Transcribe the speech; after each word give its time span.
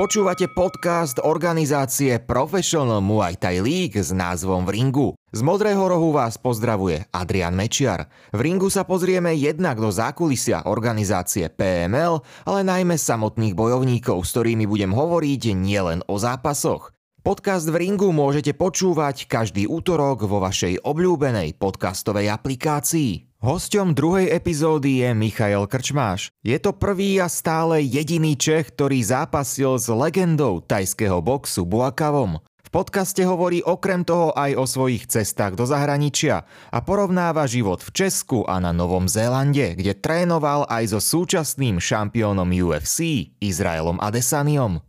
Počúvate 0.00 0.48
podcast 0.48 1.20
organizácie 1.20 2.16
Professional 2.24 3.04
Muay 3.04 3.36
Thai 3.36 3.60
League 3.60 4.00
s 4.00 4.16
názvom 4.16 4.64
V 4.64 4.72
ringu. 4.72 5.08
Z 5.28 5.44
Modrého 5.44 5.84
rohu 5.84 6.16
vás 6.16 6.40
pozdravuje 6.40 7.04
Adrian 7.12 7.52
Mečiar. 7.52 8.08
V 8.32 8.40
ringu 8.40 8.72
sa 8.72 8.88
pozrieme 8.88 9.36
jednak 9.36 9.76
do 9.76 9.92
zákulisia 9.92 10.64
organizácie 10.64 11.52
PML, 11.52 12.16
ale 12.48 12.60
najmä 12.64 12.96
samotných 12.96 13.52
bojovníkov, 13.52 14.24
s 14.24 14.32
ktorými 14.32 14.64
budem 14.64 14.96
hovoriť 14.96 15.52
nielen 15.52 16.00
o 16.08 16.16
zápasoch. 16.16 16.96
Podcast 17.20 17.68
v 17.68 17.84
ringu 17.84 18.08
môžete 18.08 18.56
počúvať 18.56 19.28
každý 19.28 19.68
útorok 19.68 20.24
vo 20.24 20.40
vašej 20.40 20.80
obľúbenej 20.80 21.60
podcastovej 21.60 22.32
aplikácii. 22.32 23.29
Hosťom 23.40 23.96
druhej 23.96 24.36
epizódy 24.36 25.00
je 25.00 25.16
Michael 25.16 25.64
Krčmáš. 25.64 26.28
Je 26.44 26.60
to 26.60 26.76
prvý 26.76 27.24
a 27.24 27.28
stále 27.32 27.80
jediný 27.80 28.36
Čech, 28.36 28.68
ktorý 28.76 29.00
zápasil 29.00 29.80
s 29.80 29.88
legendou 29.88 30.60
tajského 30.60 31.24
boxu 31.24 31.64
Buakavom. 31.64 32.44
V 32.44 32.68
podcaste 32.68 33.24
hovorí 33.24 33.64
okrem 33.64 34.04
toho 34.04 34.36
aj 34.36 34.60
o 34.60 34.68
svojich 34.68 35.08
cestách 35.08 35.56
do 35.56 35.64
zahraničia 35.64 36.44
a 36.68 36.78
porovnáva 36.84 37.48
život 37.48 37.80
v 37.80 38.04
Česku 38.04 38.44
a 38.44 38.60
na 38.60 38.76
Novom 38.76 39.08
Zélande, 39.08 39.72
kde 39.72 39.96
trénoval 39.96 40.68
aj 40.68 40.92
so 40.92 41.00
súčasným 41.00 41.80
šampiónom 41.80 42.52
UFC 42.52 43.24
Izraelom 43.40 44.04
Adesaniom. 44.04 44.84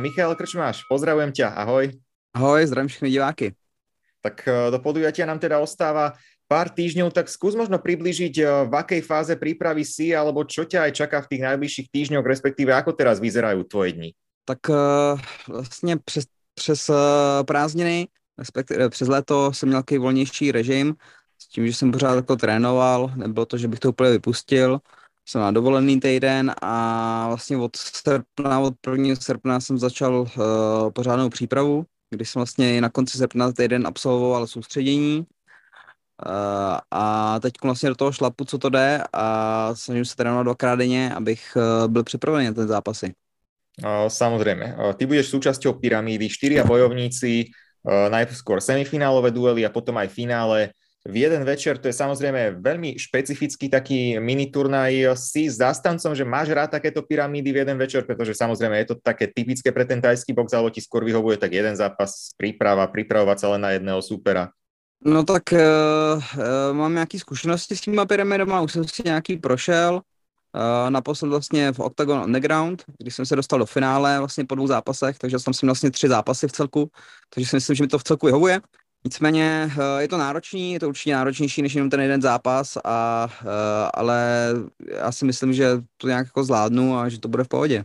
Michal 0.00 0.32
Krčmáš, 0.32 0.88
pozdravujem 0.88 1.28
ťa, 1.28 1.60
ahoj. 1.60 1.92
Ahoj, 2.32 2.64
zdravím 2.64 2.88
všechny 2.88 3.12
diváky. 3.12 3.52
Tak 4.24 4.48
eh, 4.48 4.72
do 4.72 4.80
podujatia 4.80 5.28
nám 5.28 5.44
teda 5.44 5.60
ostáva 5.60 6.16
pár 6.48 6.72
týždňov, 6.72 7.12
tak 7.12 7.28
skús 7.28 7.52
možno 7.52 7.76
približiť, 7.76 8.34
eh, 8.40 8.46
v 8.66 8.72
akej 8.72 9.02
fáze 9.04 9.36
prípravy 9.36 9.84
si, 9.84 10.16
alebo 10.16 10.48
čo 10.48 10.64
ťa 10.64 10.88
aj 10.88 10.92
čaká 10.96 11.20
v 11.22 11.30
tých 11.36 11.42
najbližších 11.44 11.88
týždňoch, 11.92 12.24
respektíve 12.24 12.72
ako 12.72 12.96
teraz 12.96 13.20
vyzerajú 13.20 13.68
tvoje 13.68 13.92
dni? 13.92 14.10
Tak 14.48 14.58
uh, 14.68 15.20
vlastně 15.48 15.96
přes, 15.96 16.24
přes 16.54 16.88
uh, 16.88 16.96
prázdniny, 17.44 18.08
respektive 18.38 18.88
přes 18.88 19.08
léto 19.08 19.52
jsem 19.52 19.68
měl 19.68 19.80
takový 19.80 19.98
volnější 19.98 20.52
režim, 20.52 20.94
s 21.38 21.48
tím, 21.48 21.66
že 21.66 21.74
jsem 21.74 21.92
pořád 21.92 22.14
jako 22.14 22.36
trénoval, 22.36 23.12
nebylo 23.16 23.46
to, 23.46 23.58
že 23.58 23.68
bych 23.68 23.78
to 23.78 23.88
úplně 23.88 24.10
vypustil, 24.10 24.80
jsem 25.28 25.40
na 25.40 25.50
dovolený 25.50 26.00
týden 26.00 26.54
a 26.62 26.72
vlastně 27.28 27.56
od 27.56 27.76
srpna, 27.76 28.60
od 28.60 28.74
1. 28.92 29.16
srpna 29.16 29.60
jsem 29.60 29.78
začal 29.78 30.20
uh, 30.20 30.26
pořádnou 30.92 31.28
přípravu, 31.28 31.84
kdy 32.10 32.24
jsem 32.24 32.40
vlastně 32.40 32.80
na 32.80 32.88
konci 32.88 33.18
srpna 33.18 33.52
týden 33.52 33.86
absolvoval 33.86 34.46
soustředění, 34.46 35.26
a 36.90 37.38
teď 37.42 37.52
vlastně 37.62 37.88
do 37.88 37.94
toho 37.94 38.12
šlapu, 38.12 38.44
co 38.44 38.58
to 38.58 38.68
jde 38.68 39.02
a 39.12 39.70
snažím 39.74 40.04
se 40.04 40.16
trénovat 40.16 40.46
dvakrát 40.46 40.74
denně, 40.74 41.14
abych 41.14 41.56
uh, 41.56 41.88
byl 41.88 42.04
připravený 42.04 42.46
na 42.46 42.52
ten 42.52 42.68
zápasy. 42.68 43.14
Samozrejme, 44.08 44.74
uh, 44.74 44.92
ty 44.98 45.06
budeš 45.06 45.30
súčasťou 45.30 45.78
pyramídy, 45.78 46.26
štyria 46.26 46.66
bojovníci, 46.66 47.54
najskôr 47.86 48.58
semifinálové 48.60 49.30
duely 49.30 49.62
a 49.62 49.70
potom 49.70 49.96
aj 49.96 50.10
finále. 50.10 50.74
V 51.08 51.24
jeden 51.24 51.46
večer, 51.46 51.78
to 51.78 51.88
je 51.88 51.94
samozrejme 51.94 52.58
veľmi 52.58 52.98
špecifický 52.98 53.70
taký 53.70 54.18
mini 54.18 54.50
turnaj. 54.50 55.14
Si 55.16 55.48
zastancom, 55.48 56.12
že 56.12 56.26
máš 56.26 56.52
rád 56.52 56.74
takéto 56.74 57.00
pyramídy 57.06 57.54
v 57.54 57.64
jeden 57.64 57.78
večer, 57.78 58.02
pretože 58.04 58.34
samozrejme 58.34 58.76
je 58.82 58.92
to 58.92 58.96
také 59.00 59.30
typické 59.30 59.72
pre 59.72 59.86
ten 59.86 60.02
tajský 60.02 60.34
box, 60.34 60.52
alebo 60.52 60.74
ti 60.74 60.82
skôr 60.82 61.06
vyhovuje 61.06 61.38
tak 61.38 61.54
jeden 61.54 61.78
zápas, 61.78 62.34
príprava, 62.34 62.84
pripravovať 62.90 63.36
sa 63.40 63.46
len 63.54 63.62
na 63.62 63.70
jedného 63.78 64.02
supera. 64.02 64.52
No 65.04 65.24
tak 65.24 65.42
uh, 65.52 65.58
uh, 65.58 66.76
mám 66.76 66.92
nějaké 66.92 67.18
zkušenosti 67.18 67.76
s 67.76 67.80
těma 67.80 68.06
pyramidama, 68.06 68.60
už 68.60 68.72
jsem 68.72 68.84
si 68.84 69.02
nějaký 69.04 69.36
prošel. 69.36 70.00
Uh, 70.54 70.90
naposled 70.90 71.28
vlastně 71.28 71.72
v 71.72 71.80
Octagon 71.80 72.18
Underground, 72.18 72.84
když 72.98 73.14
jsem 73.14 73.26
se 73.26 73.36
dostal 73.36 73.58
do 73.58 73.66
finále 73.66 74.18
vlastně 74.18 74.44
po 74.44 74.54
dvou 74.54 74.66
zápasech, 74.66 75.18
takže 75.18 75.36
tam 75.44 75.54
jsem 75.54 75.66
vlastně 75.66 75.90
tři 75.90 76.08
zápasy 76.08 76.48
v 76.48 76.52
celku, 76.52 76.90
takže 77.34 77.48
si 77.50 77.56
myslím, 77.56 77.76
že 77.76 77.84
mi 77.84 77.88
to 77.88 77.98
v 77.98 78.04
celku 78.04 78.26
vyhovuje. 78.26 78.60
Nicméně 79.04 79.70
uh, 79.76 79.98
je 79.98 80.08
to 80.08 80.18
náročný, 80.18 80.72
je 80.72 80.80
to 80.80 80.88
určitě 80.88 81.12
náročnější 81.12 81.62
než 81.62 81.74
jenom 81.74 81.90
ten 81.90 82.00
jeden 82.00 82.22
zápas, 82.22 82.78
a, 82.84 83.28
uh, 83.42 83.48
ale 83.94 84.48
já 84.90 85.12
si 85.12 85.24
myslím, 85.24 85.52
že 85.52 85.82
to 85.96 86.08
nějak 86.08 86.26
jako 86.26 86.44
zvládnu 86.44 86.98
a 86.98 87.08
že 87.08 87.20
to 87.20 87.28
bude 87.28 87.44
v 87.44 87.48
pohodě. 87.48 87.84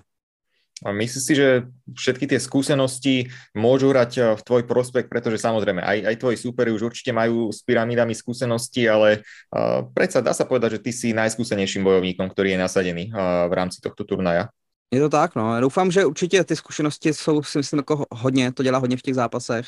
Myslíš 0.83 1.23
si, 1.23 1.33
že 1.39 1.63
všetky 1.95 2.27
tie 2.27 2.39
skúsenosti 2.43 3.31
môžu 3.55 3.95
hrať 3.95 4.11
eh, 4.19 4.23
v 4.35 4.41
tvoj 4.43 4.63
prospekt, 4.67 5.07
pretože 5.07 5.39
samozrejme 5.39 5.79
aj, 5.79 5.97
aj 6.11 6.15
tvoji 6.19 6.37
súperi 6.37 6.75
už 6.75 6.91
určite 6.91 7.15
majú 7.15 7.47
s 7.55 7.63
pyramidami 7.63 8.11
skúsenosti, 8.11 8.83
ale 8.89 9.23
uh, 9.53 9.87
predsa 9.95 10.19
dá 10.19 10.35
sa 10.35 10.43
povedať, 10.43 10.79
že 10.79 10.83
ty 10.83 10.91
si 10.91 11.07
najskúsenejším 11.15 11.83
bojovníkom, 11.87 12.27
ktorý 12.27 12.55
je 12.55 12.59
nasadený 12.59 13.03
uh, 13.11 13.47
v 13.47 13.53
rámci 13.53 13.79
tohto 13.79 14.03
turnaja. 14.03 14.51
Je 14.93 14.99
to 14.99 15.09
tak, 15.09 15.35
no. 15.35 15.61
Doufám, 15.61 15.91
že 15.91 16.05
určitě 16.05 16.43
ty 16.43 16.55
zkušenosti 16.55 17.13
jsou, 17.13 17.43
si 17.43 17.57
myslím, 17.57 17.77
jako 17.77 18.05
hodně, 18.11 18.51
to 18.51 18.63
dělá 18.63 18.79
hodně 18.79 18.97
v 18.97 19.01
těch 19.01 19.15
zápasech. 19.15 19.67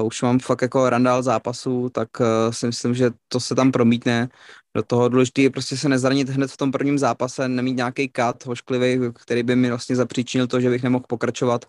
Uh, 0.00 0.06
už 0.06 0.22
mám 0.22 0.38
fakt 0.38 0.62
jako 0.62 0.90
randál 0.90 1.22
zápasů, 1.22 1.88
tak 1.88 2.08
uh, 2.20 2.26
si 2.50 2.66
myslím, 2.66 2.94
že 2.94 3.10
to 3.28 3.40
se 3.40 3.54
tam 3.54 3.72
promítne 3.72 4.28
do 4.76 4.82
toho. 4.82 5.08
Důležité 5.08 5.42
je 5.42 5.50
prostě 5.50 5.76
se 5.76 5.88
nezranit 5.88 6.28
hned 6.28 6.50
v 6.50 6.56
tom 6.56 6.72
prvním 6.72 6.98
zápase, 6.98 7.48
nemít 7.48 7.76
nějaký 7.76 8.08
kat 8.08 8.46
hošklivý, 8.46 9.12
který 9.14 9.42
by 9.42 9.56
mi 9.56 9.68
vlastně 9.68 9.96
zapříčinil 9.96 10.46
to, 10.46 10.60
že 10.60 10.70
bych 10.70 10.82
nemohl 10.82 11.04
pokračovat. 11.08 11.64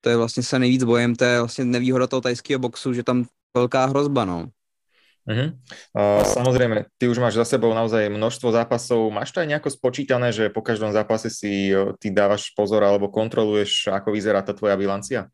To 0.00 0.10
je 0.10 0.16
vlastně 0.16 0.42
se 0.42 0.58
nejvíc 0.58 0.84
bojem, 0.84 1.14
to 1.14 1.24
je 1.24 1.38
vlastně 1.38 1.64
nevýhoda 1.64 2.06
toho 2.06 2.20
tajského 2.20 2.58
boxu, 2.58 2.92
že 2.92 3.02
tam 3.02 3.24
velká 3.56 3.86
hrozba, 3.86 4.24
no. 4.24 4.46
Uh-huh. 5.28 5.52
Uh, 5.92 6.24
samozrejme, 6.24 6.88
ty 6.96 7.04
už 7.04 7.20
máš 7.20 7.36
za 7.36 7.44
sebou 7.44 7.68
naozaj 7.76 8.08
množstvo 8.08 8.48
zápasov. 8.48 9.12
Máš 9.12 9.28
to 9.28 9.44
aj 9.44 9.48
nejako 9.52 9.68
spočítané, 9.68 10.32
že 10.32 10.48
po 10.48 10.64
každom 10.64 10.88
zápase 10.88 11.28
si 11.28 11.68
ty 12.00 12.08
dávaš 12.08 12.48
pozor 12.56 12.80
alebo 12.80 13.12
kontroluješ, 13.12 13.92
ako 13.92 14.16
vyzerá 14.16 14.40
tá 14.40 14.56
tvoja 14.56 14.72
bilancia? 14.80 15.28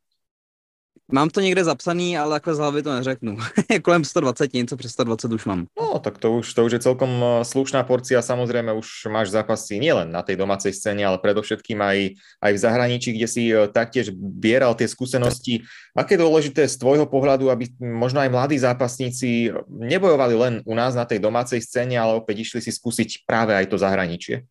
Mám 1.12 1.30
to 1.30 1.40
někde 1.40 1.64
zapsaný, 1.64 2.18
ale 2.18 2.30
takhle 2.30 2.54
z 2.54 2.58
hlavy 2.58 2.82
to 2.82 2.94
neřeknu. 2.94 3.36
Kolem 3.82 4.04
120, 4.04 4.52
něco 4.52 4.76
přes 4.76 4.92
120 4.92 5.32
už 5.32 5.44
mám. 5.44 5.66
No, 5.80 5.98
tak 5.98 6.18
to 6.18 6.32
už, 6.32 6.54
to 6.54 6.64
už 6.64 6.72
je 6.72 6.78
celkom 6.78 7.10
eh, 7.22 7.44
slušná 7.44 7.82
porcia. 7.84 8.22
Samozrejme, 8.22 8.72
už 8.72 9.12
máš 9.12 9.28
zápasy 9.28 9.78
nielen 9.78 10.08
na 10.08 10.24
tej 10.24 10.40
domácej 10.40 10.72
scéne, 10.72 11.04
ale 11.04 11.20
predovšetkým 11.20 11.76
aj, 11.76 11.98
aj 12.40 12.52
v 12.56 12.58
zahraničí, 12.58 13.12
kde 13.12 13.28
si 13.28 13.52
eh, 13.52 13.68
taktiež 13.68 14.16
bieral 14.16 14.72
tie 14.74 14.88
skúsenosti. 14.88 15.68
Aké 15.92 16.16
je 16.16 16.24
dôležité 16.24 16.64
z 16.64 16.80
tvojho 16.80 17.04
pohľadu, 17.04 17.52
aby 17.52 17.68
možno 17.78 18.24
aj 18.24 18.32
mladí 18.32 18.56
zápasníci 18.56 19.52
nebojovali 19.68 20.34
len 20.34 20.54
u 20.64 20.74
nás 20.74 20.96
na 20.96 21.04
tej 21.04 21.20
domácej 21.20 21.60
scéne, 21.60 22.00
ale 22.00 22.16
opäť 22.16 22.48
išli 22.48 22.64
si 22.64 22.72
skúsiť 22.72 23.28
práve 23.28 23.52
aj 23.52 23.68
to 23.68 23.76
zahraničie? 23.76 24.48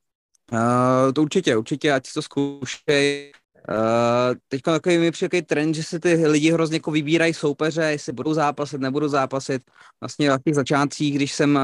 Uh, 0.52 1.12
to 1.14 1.22
určitě, 1.22 1.58
určitě, 1.58 1.94
ať 1.94 2.08
si 2.08 2.14
to 2.14 2.22
zkoušej 2.22 3.32
Uh, 3.70 4.36
teď 4.48 4.62
takový 4.62 4.98
mi 4.98 5.12
přijde 5.12 5.42
trend, 5.42 5.74
že 5.74 5.84
se 5.84 6.00
ty 6.00 6.28
lidi 6.28 6.52
hrozně 6.52 6.76
jako 6.76 6.92
vybírají 6.92 7.34
soupeře, 7.34 7.82
jestli 7.82 8.14
budou 8.14 8.34
zápasit, 8.34 8.82
nebudou 8.82 9.08
zápasit. 9.08 9.62
Vlastně 10.02 10.32
v 10.32 10.44
těch 10.46 10.56
začátcích, 10.56 11.16
když 11.16 11.34
jsem 11.34 11.56
uh, 11.56 11.62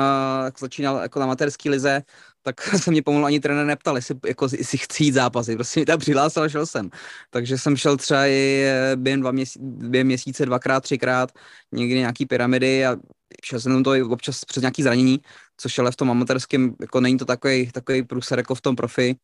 začínal 0.59 0.97
jako 0.97 1.19
na 1.19 1.25
materský 1.25 1.69
lize, 1.69 2.01
tak 2.41 2.61
se 2.83 2.91
mě 2.91 3.01
pomalu 3.01 3.25
ani 3.25 3.39
trenér 3.39 3.65
neptal, 3.65 3.95
jestli, 3.95 4.15
jako, 4.27 4.47
jestli 4.57 4.77
chci 4.77 5.03
jít 5.03 5.11
zápasit. 5.11 5.55
Prostě 5.55 5.79
mi 5.79 5.85
tam 5.85 5.99
přihlásil 5.99 6.43
a 6.43 6.49
šel 6.49 6.65
jsem. 6.65 6.89
Takže 7.29 7.57
jsem 7.57 7.77
šel 7.77 7.97
třeba 7.97 8.25
i 8.25 8.63
eh, 8.65 8.95
během, 8.95 9.21
dva 9.21 9.31
měsíce, 9.31 9.59
během 9.63 10.07
měsíce 10.07 10.45
dvakrát, 10.45 10.83
třikrát, 10.83 11.31
někdy 11.71 11.95
nějaký 11.95 12.25
pyramidy 12.25 12.85
a 12.85 12.97
šel 13.43 13.59
jsem 13.59 13.83
to 13.83 13.95
i 13.95 14.03
občas 14.03 14.45
přes 14.45 14.61
nějaký 14.61 14.83
zranění, 14.83 15.19
což 15.57 15.79
ale 15.79 15.91
v 15.91 15.95
tom 15.95 16.11
amatérském, 16.11 16.75
jako 16.81 17.01
není 17.01 17.17
to 17.17 17.25
takový, 17.25 17.71
takový 17.71 18.03
průser 18.03 18.39
jako 18.39 18.55
v 18.55 18.61
tom 18.61 18.75
profi, 18.75 19.15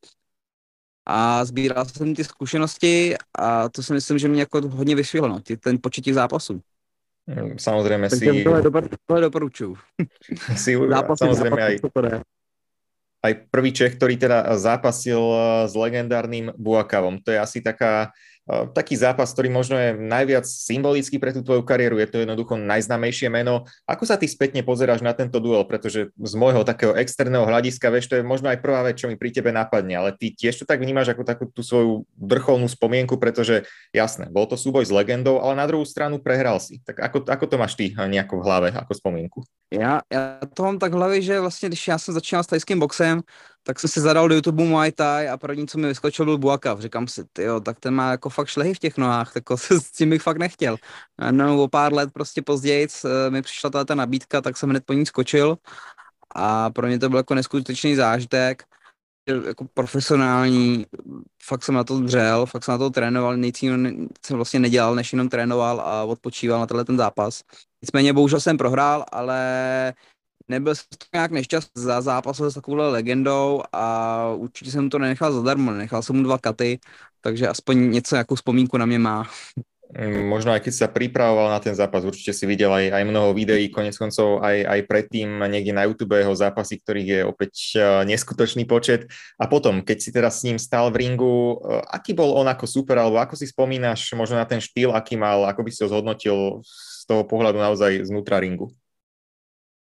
a 1.06 1.46
sbíral 1.46 1.86
jsem 1.86 2.16
ty 2.16 2.24
zkušenosti 2.24 3.16
a 3.40 3.70
to 3.70 3.84
si 3.84 3.94
myslím, 3.94 4.18
že 4.18 4.28
mě 4.28 4.40
jako 4.40 4.62
hodně 4.70 4.96
vyšvihlo, 4.96 5.28
no, 5.28 5.40
ten 5.60 5.78
počet 5.82 6.02
těch 6.02 6.14
zápasů. 6.14 6.62
Mm, 7.28 7.60
samozřejmě 7.60 8.10
si... 8.10 8.44
Tohle, 8.44 8.62
dopor, 8.62 8.90
tohle 9.06 9.22
doporučuju. 9.22 9.78
Si, 10.56 10.78
zápasy, 10.90 11.20
samozřejmě 11.20 11.64
aj, 11.64 11.80
aj 13.26 13.34
prvý 13.50 13.74
Čech, 13.74 13.98
ktorý 13.98 14.22
teda 14.22 14.54
zápasil 14.62 15.18
s 15.66 15.74
legendárnym 15.74 16.54
Buakavom. 16.54 17.18
To 17.26 17.34
je 17.34 17.40
asi 17.42 17.58
taká 17.66 18.14
taký 18.46 18.94
zápas, 18.94 19.34
ktorý 19.34 19.50
možno 19.50 19.74
je 19.74 19.98
najviac 19.98 20.46
symbolický 20.46 21.18
pre 21.18 21.34
tú 21.34 21.42
tvoju 21.42 21.66
kariéru, 21.66 21.98
je 21.98 22.10
to 22.10 22.22
jednoducho 22.22 22.62
najznamejšie 22.62 23.34
meno. 23.34 23.66
Ako 23.90 24.06
sa 24.06 24.22
ty 24.22 24.30
spätne 24.30 24.62
pozeráš 24.62 25.02
na 25.02 25.18
tento 25.18 25.42
duel, 25.42 25.66
pretože 25.66 26.14
z 26.14 26.34
môjho 26.38 26.62
takého 26.62 26.94
externého 26.94 27.42
hľadiska, 27.42 27.90
vieš, 27.90 28.14
to 28.14 28.22
je 28.22 28.24
možno 28.24 28.54
aj 28.54 28.62
prvá 28.62 28.86
vec, 28.86 29.02
čo 29.02 29.10
mi 29.10 29.18
pri 29.18 29.34
tebe 29.34 29.50
napadne, 29.50 29.98
ale 29.98 30.14
ty 30.14 30.30
tiež 30.30 30.62
to 30.62 30.66
tak 30.70 30.78
vnímaš 30.78 31.10
ako 31.18 31.24
takú 31.26 31.44
tú 31.50 31.66
svoju 31.66 32.06
vrcholnú 32.14 32.70
spomienku, 32.70 33.18
pretože 33.18 33.66
jasné, 33.90 34.30
bol 34.30 34.46
to 34.46 34.54
súboj 34.54 34.86
s 34.86 34.94
legendou, 34.94 35.42
ale 35.42 35.58
na 35.58 35.66
druhú 35.66 35.82
stranu 35.82 36.22
prehral 36.22 36.62
si. 36.62 36.86
Tak 36.86 37.02
ako, 37.02 37.18
ako 37.26 37.46
to 37.50 37.56
máš 37.58 37.74
ty 37.74 37.98
nejako 37.98 38.42
v 38.42 38.46
hlave, 38.46 38.68
ako 38.78 38.94
spomienku? 38.94 39.40
Já, 39.74 40.02
já 40.14 40.40
to 40.54 40.64
mám 40.64 40.80
tak 40.80 40.94
v 40.94 40.96
hlavě, 40.96 41.22
že 41.22 41.40
vlastně, 41.40 41.70
když 41.70 41.88
já 41.88 41.98
jsem 41.98 42.14
začínal 42.14 42.44
s 42.44 42.48
tajským 42.48 42.80
boxem, 42.80 43.22
tak 43.68 43.80
jsem 43.80 43.90
si 43.90 44.02
zadal 44.02 44.30
do 44.30 44.36
YouTube 44.36 44.64
Muay 44.64 44.92
Thai 44.92 45.30
a 45.30 45.38
první, 45.38 45.68
co 45.68 45.78
mi 45.78 45.88
vyskočil, 45.88 46.26
byl 46.26 46.38
Buakav. 46.38 46.80
Říkám 46.80 47.08
si, 47.08 47.24
jo, 47.40 47.60
tak 47.60 47.80
ten 47.80 47.94
má 47.94 48.12
jako 48.12 48.30
fakt 48.30 48.48
šlehy 48.48 48.74
v 48.74 48.80
těch 48.80 48.98
nohách, 48.98 49.34
tak 49.34 49.44
s 49.56 49.92
tím 49.92 50.10
bych 50.10 50.22
fakt 50.22 50.38
nechtěl. 50.38 50.78
No, 51.32 51.64
o 51.64 51.68
pár 51.68 51.94
let 51.94 52.10
prostě 52.14 52.42
později 52.42 52.88
eh, 53.06 53.30
mi 53.30 53.42
přišla 53.42 53.70
ta 53.86 53.96
nabídka, 53.96 54.42
tak 54.42 54.58
jsem 54.58 54.70
hned 54.70 54.86
po 54.86 54.94
ní 54.94 55.06
skočil 55.06 55.58
a 56.36 56.70
pro 56.70 56.88
mě 56.88 57.00
to 57.00 57.10
byl 57.10 57.18
jako 57.18 57.36
neskutečný 57.36 57.96
zážitek 57.96 58.64
jako 59.46 59.66
profesionální, 59.74 60.86
fakt 61.44 61.64
jsem 61.64 61.76
na 61.76 61.84
to 61.84 62.00
dřel, 62.00 62.46
fakt 62.46 62.64
jsem 62.64 62.72
na 62.72 62.78
to 62.78 62.90
trénoval, 62.90 63.38
nic 63.38 63.64
jiného 63.64 64.08
jsem 64.26 64.36
vlastně 64.36 64.60
nedělal, 64.60 64.96
než 64.96 65.14
jenom 65.14 65.30
trénoval 65.30 65.82
a 65.82 66.04
odpočíval 66.04 66.60
na 66.60 66.66
tenhle 66.66 66.86
ten 66.86 66.98
zápas. 66.98 67.42
Nicméně 67.82 68.14
bohužel 68.14 68.40
jsem 68.40 68.58
prohrál, 68.58 69.06
ale 69.12 69.94
nebyl 70.48 70.76
jsem 70.76 70.86
to 70.98 71.06
nějak 71.14 71.32
nešťastný 71.32 71.84
za 71.84 72.02
zápas 72.02 72.42
s 72.42 72.54
takovou 72.54 72.78
legendou 72.78 73.64
a 73.74 74.28
určitě 74.36 74.72
jsem 74.72 74.90
to 74.90 75.00
nenechal 75.00 75.34
zadarmo, 75.34 75.72
nechal 75.72 76.02
jsem 76.02 76.16
mu 76.16 76.24
dva 76.24 76.38
katy, 76.38 76.80
takže 77.22 77.48
aspoň 77.48 77.92
něco, 77.92 78.16
jakou 78.16 78.36
vzpomínku 78.36 78.78
na 78.78 78.86
mě 78.86 79.00
má. 79.00 79.28
Mm, 79.94 80.26
možno 80.26 80.50
aj 80.50 80.66
keď 80.66 80.74
sa 80.74 80.88
pripravoval 80.90 81.54
na 81.54 81.62
ten 81.62 81.78
zápas, 81.78 82.02
určite 82.02 82.34
si 82.34 82.50
videl 82.50 82.74
aj, 82.74 82.90
aj 82.90 83.04
mnoho 83.06 83.38
videí, 83.38 83.70
konec 83.70 83.94
koncov 83.94 84.42
aj, 84.42 84.66
aj 84.66 84.80
predtým 84.90 85.30
niekde 85.46 85.78
na 85.78 85.86
YouTube 85.86 86.18
jeho 86.18 86.34
zápasy, 86.34 86.82
ktorých 86.82 87.08
je 87.08 87.22
opäť 87.22 87.54
uh, 87.78 88.02
neskutočný 88.02 88.66
počet. 88.66 89.06
A 89.38 89.46
potom, 89.46 89.86
keď 89.86 89.98
si 90.02 90.10
teraz 90.10 90.42
s 90.42 90.50
ním 90.50 90.58
stál 90.58 90.90
v 90.90 91.06
ringu, 91.06 91.62
uh, 91.62 91.86
aký 91.86 92.18
bol 92.18 92.34
on 92.34 92.50
ako 92.50 92.66
super, 92.66 92.98
alebo 92.98 93.22
ako 93.22 93.38
si 93.38 93.46
spomínaš 93.46 94.10
možno 94.18 94.42
na 94.42 94.50
ten 94.50 94.58
štýl, 94.58 94.90
aký 94.90 95.22
mal, 95.22 95.46
ako 95.46 95.62
by 95.62 95.70
si 95.70 95.86
ho 95.86 95.88
zhodnotil 95.94 96.66
z 96.66 97.04
toho 97.06 97.22
pohľadu 97.22 97.62
naozaj 97.62 98.10
znútra 98.10 98.42
ringu? 98.42 98.74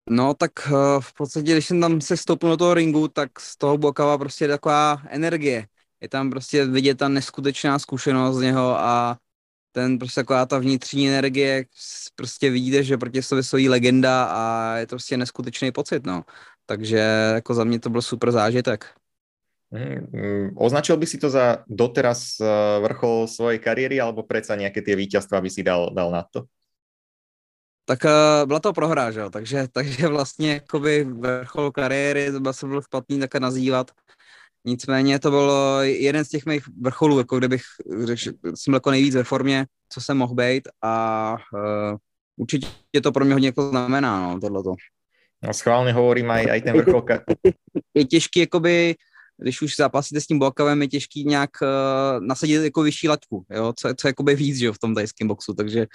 No 0.10 0.34
tak 0.34 0.52
uh, 0.72 1.00
v 1.00 1.14
podstatě, 1.14 1.52
když 1.52 1.66
jsem 1.66 1.82
tam 1.82 2.02
se 2.02 2.18
stoupil 2.18 2.50
do 2.50 2.58
toho 2.58 2.74
ringu, 2.74 3.08
tak 3.08 3.40
z 3.40 3.58
toho 3.58 3.78
Bokava 3.78 4.18
prostě 4.18 4.48
taková 4.48 5.02
energie. 5.10 5.68
Je 6.02 6.10
tam 6.10 6.30
prostě 6.30 6.66
vidět 6.66 6.98
ta 6.98 7.08
neskutečná 7.08 7.80
zkušenost 7.80 8.38
z 8.38 8.42
něho 8.42 8.80
a 8.80 9.18
ten 9.72 10.00
prostě 10.00 10.22
taková 10.22 10.46
ta 10.46 10.58
vnitřní 10.60 11.10
energie, 11.10 11.66
prostě 12.16 12.50
vidíte, 12.50 12.84
že 12.84 12.98
proti 12.98 13.22
sobě 13.22 13.44
stojí 13.44 13.70
legenda 13.70 14.24
a 14.24 14.76
je 14.78 14.86
to 14.86 14.90
prostě 14.90 15.18
neskutečný 15.18 15.72
pocit, 15.72 16.06
no. 16.06 16.24
Takže 16.66 16.98
jako 17.34 17.54
za 17.54 17.64
mě 17.64 17.80
to 17.80 17.90
byl 17.90 18.02
super 18.02 18.32
zážitek. 18.32 18.86
Mm, 19.72 20.58
označil 20.58 20.98
by 20.98 21.06
si 21.06 21.18
to 21.18 21.30
za 21.30 21.62
doteraz 21.70 22.42
eh, 22.42 22.46
vrchol 22.82 23.28
svojej 23.30 23.62
kariéry 23.62 24.02
alebo 24.02 24.26
predsa 24.26 24.58
nejaké 24.58 24.82
tie 24.82 24.98
víťazstva 24.98 25.38
by 25.38 25.50
si 25.50 25.62
dal, 25.62 25.94
dal 25.94 26.10
na 26.10 26.26
to? 26.26 26.50
Tak 27.90 28.04
uh, 28.06 28.48
byla 28.48 28.60
to 28.60 28.74
prohra, 28.74 29.12
že 29.12 29.20
jo? 29.20 29.30
Takže, 29.30 29.68
takže 29.72 30.08
vlastně 30.08 30.54
jakoby 30.54 31.04
vrchol 31.04 31.72
kariéry, 31.72 32.32
to 32.32 32.40
by 32.40 32.50
se 32.54 32.68
bylo 32.68 32.82
špatný 32.82 33.20
také 33.20 33.40
nazývat, 33.40 33.92
Nicméně 34.66 35.20
to 35.20 35.30
byl 35.32 35.54
jeden 35.82 36.26
z 36.26 36.30
těch 36.30 36.46
mých 36.46 36.64
vrcholů, 36.82 37.18
jako 37.18 37.38
kdybych 37.38 37.62
řekl, 38.04 38.38
jsem 38.56 38.74
jako 38.74 38.92
nejvíc 38.92 39.16
ve 39.16 39.24
formě, 39.24 39.66
co 39.90 40.02
jsem 40.02 40.18
mohl 40.18 40.36
být 40.36 40.68
a 40.82 41.36
uh, 41.54 41.98
určitě 42.38 43.02
to 43.04 43.12
pro 43.12 43.26
mě 43.26 43.34
hodně 43.34 43.48
jako 43.48 43.70
znamená, 43.70 44.20
no, 44.20 44.40
tohleto. 44.40 44.74
No 45.44 45.54
schválně 45.54 45.94
hovorím 45.94 46.32
aj, 46.32 46.52
aj 46.52 46.62
ten 46.62 46.78
vrchol. 46.78 47.06
Je 47.94 48.06
těžký, 48.06 48.40
jakoby, 48.40 48.96
když 49.38 49.62
už 49.62 49.76
zápasíte 49.76 50.22
s 50.22 50.28
tím 50.28 50.40
Bolkavem, 50.40 50.82
je 50.82 50.88
těžký 50.88 51.26
nějak 51.26 51.50
uh, 51.62 52.26
nasadit 52.26 52.64
jako 52.64 52.82
vyšší 52.82 53.10
laťku, 53.10 53.46
jo, 53.50 53.74
co, 53.78 53.90
co 53.98 54.08
jakoby 54.08 54.36
víc, 54.36 54.58
že 54.58 54.66
jo, 54.66 54.74
v 54.74 54.80
tom 54.80 54.96
tajském 54.96 55.28
boxu, 55.28 55.54
takže, 55.54 55.86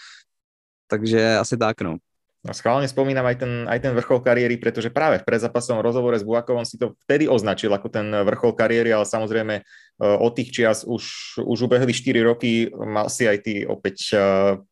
takže 0.88 1.40
asi 1.40 1.56
tak, 1.56 1.80
no. 1.80 1.98
No, 2.44 2.52
schválne 2.52 2.84
spomínam 2.84 3.24
aj 3.24 3.40
ten, 3.40 3.52
aj 3.64 3.80
ten 3.80 3.96
vrchol 3.96 4.20
kariéry, 4.20 4.60
pretože 4.60 4.92
práve 4.92 5.16
v 5.16 5.24
predzápasovom 5.24 5.80
rozhovore 5.80 6.12
s 6.12 6.28
Buakovom 6.28 6.68
si 6.68 6.76
to 6.76 6.92
vtedy 7.08 7.24
označil 7.24 7.72
ako 7.72 7.88
ten 7.88 8.04
vrchol 8.12 8.52
kariéry, 8.52 8.92
ale 8.92 9.08
samozrejme 9.08 9.54
e, 9.56 9.62
od 10.04 10.32
tých 10.36 10.52
čias 10.52 10.84
už, 10.84 11.40
už 11.40 11.58
ubehli 11.64 11.88
4 11.88 12.20
roky, 12.20 12.68
mal 12.76 13.08
si 13.08 13.24
aj 13.24 13.48
ty 13.48 13.64
opäť 13.64 14.12
e, 14.12 14.16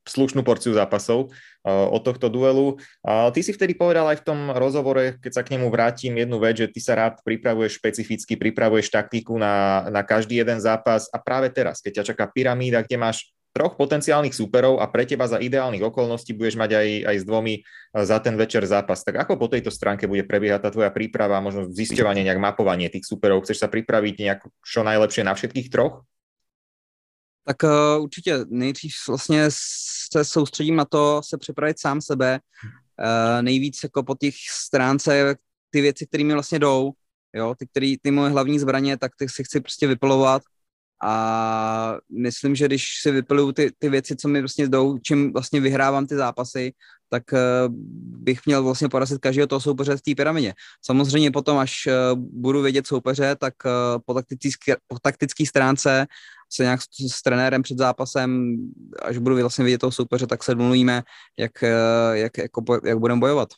slušnú 0.05 0.45
porciu 0.45 0.77
zápasov 0.77 1.33
e, 1.65 1.73
od 1.73 2.05
tohto 2.05 2.29
duelu. 2.29 2.77
Ty 3.09 3.41
si 3.41 3.57
vtedy 3.57 3.73
povedal 3.73 4.05
aj 4.05 4.21
v 4.21 4.27
tom 4.29 4.53
rozhovore, 4.53 5.17
keď 5.25 5.33
sa 5.33 5.41
k 5.41 5.57
nemu 5.57 5.73
vrátim, 5.73 6.13
jednu 6.13 6.37
vec, 6.45 6.61
že 6.61 6.69
ty 6.69 6.77
sa 6.77 6.93
rád 6.93 7.25
pripravuješ 7.25 7.81
špecificky, 7.81 8.37
pripravuješ 8.37 8.93
taktiku 8.93 9.41
na, 9.41 9.89
na 9.89 10.05
každý 10.05 10.45
jeden 10.45 10.61
zápas 10.61 11.09
a 11.09 11.17
práve 11.17 11.49
teraz, 11.49 11.81
keď 11.81 12.05
ťa 12.05 12.13
čaká 12.13 12.29
pyramída, 12.29 12.85
kde 12.85 13.01
máš 13.01 13.33
troch 13.53 13.77
potenciálnych 13.77 14.33
súperov 14.33 14.81
a 14.81 14.89
pre 14.89 15.05
teba 15.05 15.29
za 15.29 15.37
ideálnych 15.37 15.85
okolností 15.85 16.33
budeš 16.33 16.57
mať 16.57 16.71
aj, 16.73 16.89
aj 17.05 17.17
s 17.21 17.25
dvomi 17.29 17.55
e, 17.57 17.61
za 18.03 18.19
ten 18.19 18.35
večer 18.35 18.65
zápas. 18.65 19.05
Tak 19.05 19.29
ako 19.29 19.37
po 19.37 19.47
tejto 19.53 19.69
stránke 19.69 20.09
bude 20.09 20.25
prebiehať 20.25 20.65
tá 20.65 20.71
tvoja 20.73 20.89
príprava, 20.89 21.45
možno 21.45 21.69
zisťovanie, 21.69 22.25
nejak 22.25 22.41
mapovanie 22.41 22.89
tých 22.89 23.05
súperov? 23.05 23.45
Chceš 23.45 23.61
sa 23.61 23.69
pripraviť 23.69 24.15
nejak 24.25 24.41
čo 24.65 24.81
najlepšie 24.81 25.23
na 25.23 25.37
všetkých 25.37 25.69
troch? 25.69 26.03
Tak 27.45 27.63
uh, 27.63 28.03
určitě 28.03 28.45
nejdřív 28.49 28.93
vlastně 29.09 29.45
se 29.51 30.25
soustředím 30.25 30.77
na 30.77 30.85
to, 30.85 31.21
se 31.25 31.39
připravit 31.39 31.81
sám 31.81 32.01
sebe, 32.01 32.39
uh, 32.39 33.43
nejvíc 33.43 33.83
jako 33.83 34.03
po 34.03 34.15
těch 34.15 34.35
stránce, 34.51 35.35
ty 35.71 35.81
věci, 35.81 36.07
které 36.07 36.25
mi 36.25 36.33
vlastně 36.33 36.59
jdou, 36.59 36.93
jo, 37.35 37.55
ty, 37.59 37.67
který, 37.67 37.99
ty 37.99 38.11
moje 38.11 38.31
hlavní 38.31 38.59
zbraně, 38.59 38.97
tak 38.97 39.13
ty 39.19 39.29
si 39.29 39.45
chci 39.45 39.61
prostě 39.61 39.87
vypilovat 39.87 40.43
a 41.03 41.97
myslím, 42.11 42.55
že 42.55 42.67
když 42.67 42.85
si 43.03 43.11
vypiluju 43.11 43.53
ty, 43.53 43.71
ty 43.79 43.89
věci, 43.89 44.17
co 44.17 44.29
mi 44.29 44.41
vlastně 44.41 44.69
jdou, 44.69 44.99
čím 44.99 45.33
vlastně 45.33 45.61
vyhrávám 45.61 46.07
ty 46.07 46.17
zápasy, 46.17 46.73
tak 47.09 47.23
uh, 47.33 47.39
bych 48.25 48.47
měl 48.47 48.63
vlastně 48.63 48.89
porazit 48.89 49.21
každého 49.21 49.47
toho 49.47 49.61
soupeře 49.61 49.97
v 49.97 50.03
té 50.03 50.15
pyramidě. 50.15 50.55
Samozřejmě 50.85 51.31
potom, 51.31 51.59
až 51.59 51.87
uh, 51.87 52.19
budu 52.19 52.63
vědět 52.63 52.87
soupeře, 52.87 53.37
tak 53.37 53.55
uh, 53.65 53.71
po, 54.07 54.15
taktický, 54.15 54.73
po 54.89 54.99
taktický 55.03 55.47
stránce 55.47 56.07
se 56.53 56.63
nějak 56.63 56.83
s, 56.83 56.87
s 57.13 57.23
trenérem 57.23 57.63
před 57.63 57.79
zápasem, 57.79 58.57
až 59.03 59.19
budu 59.19 59.37
vlastně 59.37 59.65
vidět 59.65 59.79
toho 59.79 59.93
soupeře, 59.93 60.27
tak 60.27 60.45
se 60.45 60.55
domluvíme, 60.55 61.03
jak, 61.39 61.65
jak, 62.13 62.39
jako, 62.39 62.81
jak 62.85 62.99
budeme 62.99 63.21
bojovat. 63.21 63.49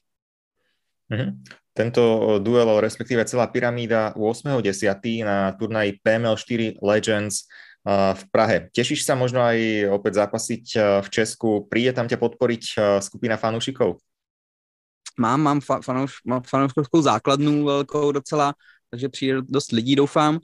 Mm-hmm. 1.11 1.64
Tento 1.75 2.39
duel, 2.39 2.81
respektíve 2.81 3.27
celá 3.27 3.51
pyramída 3.51 4.15
8.10. 4.15 5.27
na 5.27 5.53
turnaji 5.59 5.99
PML 5.99 6.39
4 6.39 6.79
Legends 6.79 7.51
v 8.15 8.23
Prahe. 8.31 8.71
Tešíš 8.71 9.05
sa 9.05 9.19
možno 9.19 9.43
aj 9.43 9.91
opäť 9.91 10.25
zápasiť 10.25 10.65
v 11.05 11.09
Česku? 11.11 11.67
Príde 11.67 11.93
tam 11.93 12.07
ťa 12.07 12.17
podporiť 12.17 12.63
skupina 13.03 13.37
fanúšikov? 13.37 13.99
Mám, 15.19 15.41
mám, 15.43 15.59
fa- 15.61 15.83
mám 16.25 16.43
fanouškovskou 16.43 17.03
základnu 17.03 17.65
velkou 17.65 18.13
docela, 18.13 18.55
takže 18.91 19.09
přijde 19.09 19.43
dost 19.43 19.73
lidí, 19.73 19.97
doufám. 19.97 20.41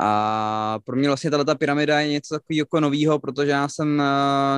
A 0.00 0.78
pro 0.84 0.96
mě 0.96 1.08
vlastně 1.08 1.30
tato 1.30 1.56
pyramida 1.56 2.00
je 2.00 2.08
něco 2.08 2.34
takového 2.34 2.58
jako 2.58 2.80
novýho, 2.80 3.18
protože 3.18 3.50
já 3.50 3.68
jsem 3.68 4.02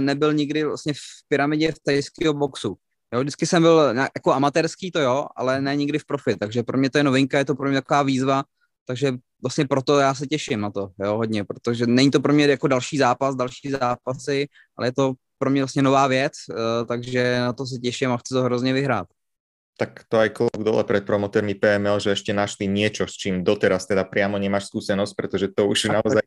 nebyl 0.00 0.32
nikdy 0.32 0.64
vlastně 0.64 0.92
v 0.92 1.28
pyramidě 1.28 1.72
v 1.72 1.80
tajského 1.84 2.34
boxu. 2.34 2.76
Jo, 3.12 3.20
vždycky 3.20 3.46
jsem 3.46 3.62
byl 3.62 3.94
jako 4.14 4.32
amatérský, 4.32 4.90
to 4.90 5.00
jo, 5.00 5.26
ale 5.36 5.60
ne 5.60 5.76
nikdy 5.76 5.98
v 5.98 6.04
profi, 6.04 6.36
takže 6.36 6.62
pro 6.62 6.78
mě 6.78 6.90
to 6.90 6.98
je 6.98 7.04
novinka, 7.04 7.38
je 7.38 7.44
to 7.44 7.54
pro 7.54 7.68
mě 7.68 7.78
taková 7.78 8.02
výzva, 8.02 8.44
takže 8.86 9.12
vlastně 9.42 9.66
proto 9.66 9.98
já 9.98 10.14
se 10.14 10.26
těším 10.26 10.60
na 10.60 10.70
to, 10.70 10.90
jo, 10.98 11.16
hodně, 11.16 11.44
protože 11.44 11.86
není 11.86 12.10
to 12.10 12.20
pro 12.20 12.32
mě 12.32 12.46
jako 12.46 12.68
další 12.68 12.98
zápas, 12.98 13.36
další 13.36 13.70
zápasy, 13.70 14.48
ale 14.76 14.86
je 14.86 14.92
to 14.92 15.12
pro 15.38 15.50
mě 15.50 15.62
vlastně 15.62 15.82
nová 15.82 16.06
věc, 16.06 16.32
uh, 16.50 16.56
takže 16.86 17.38
na 17.40 17.52
to 17.52 17.66
se 17.66 17.78
těším 17.78 18.10
a 18.10 18.16
chci 18.16 18.34
to 18.34 18.42
hrozně 18.42 18.72
vyhrát. 18.72 19.06
Tak 19.78 20.08
to 20.08 20.16
aj 20.16 20.32
klok 20.32 20.64
dole 20.64 20.88
pred 20.88 21.04
promotérmi 21.04 21.52
PML, 21.52 22.00
že 22.00 22.16
ešte 22.16 22.32
našli 22.32 22.64
niečo, 22.64 23.04
s 23.04 23.12
čím 23.12 23.44
doteraz 23.44 23.84
teda 23.84 24.08
priamo 24.08 24.40
nemáš 24.40 24.72
skúsenosť, 24.72 25.12
pretože 25.12 25.52
to 25.52 25.68
už 25.68 25.92
naozaj 25.92 26.24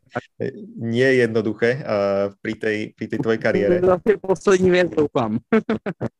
nie 0.78 1.02
je 1.02 1.26
jednoduché 1.26 1.82
uh, 1.82 2.30
pri, 2.38 2.54
tej, 2.54 2.76
pri 2.94 3.06
tej 3.10 3.18
tvojej 3.18 3.40
kariére. 3.42 3.82
To 3.82 3.98
je 4.06 4.18
poslední 4.22 4.70
věc, 4.70 4.94
doufám. 4.94 5.42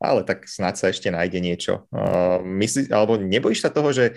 Ale 0.00 0.24
tak 0.24 0.48
snáď 0.48 0.74
sa 0.76 0.86
ešte 0.88 1.12
nájde 1.12 1.40
niečo. 1.40 1.84
Uh, 1.92 2.40
myslí, 2.44 2.88
alebo 2.88 3.20
nebojíš 3.20 3.64
sa 3.64 3.70
toho, 3.72 3.92
že 3.92 4.16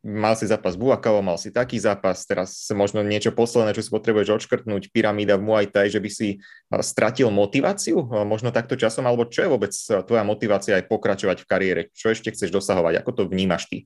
mal 0.00 0.32
si 0.36 0.48
zápas 0.48 0.76
Buakavo, 0.76 1.20
mal 1.20 1.36
si 1.36 1.52
taký 1.52 1.76
zápas, 1.76 2.24
teraz 2.24 2.68
možno 2.72 3.04
niečo 3.04 3.32
posledné, 3.32 3.76
čo 3.76 3.84
si 3.84 3.92
potrebuješ 3.92 4.42
odškrtnúť, 4.42 4.92
pyramída 4.92 5.36
v 5.36 5.44
Muay 5.44 5.66
Thai, 5.68 5.92
že 5.92 6.00
by 6.00 6.10
si 6.12 6.40
stratil 6.80 7.28
motiváciu 7.28 8.00
možno 8.24 8.48
takto 8.52 8.76
časom, 8.76 9.04
alebo 9.04 9.28
čo 9.28 9.44
je 9.44 9.52
vôbec 9.52 9.72
tvoja 10.08 10.24
motivácia 10.24 10.76
aj 10.80 10.88
pokračovať 10.88 11.44
v 11.44 11.48
kariére? 11.48 11.82
Čo 11.92 12.12
ešte 12.12 12.32
chceš 12.32 12.52
dosahovať? 12.52 13.00
Ako 13.00 13.10
to 13.12 13.22
vnímaš 13.28 13.68
ty? 13.68 13.84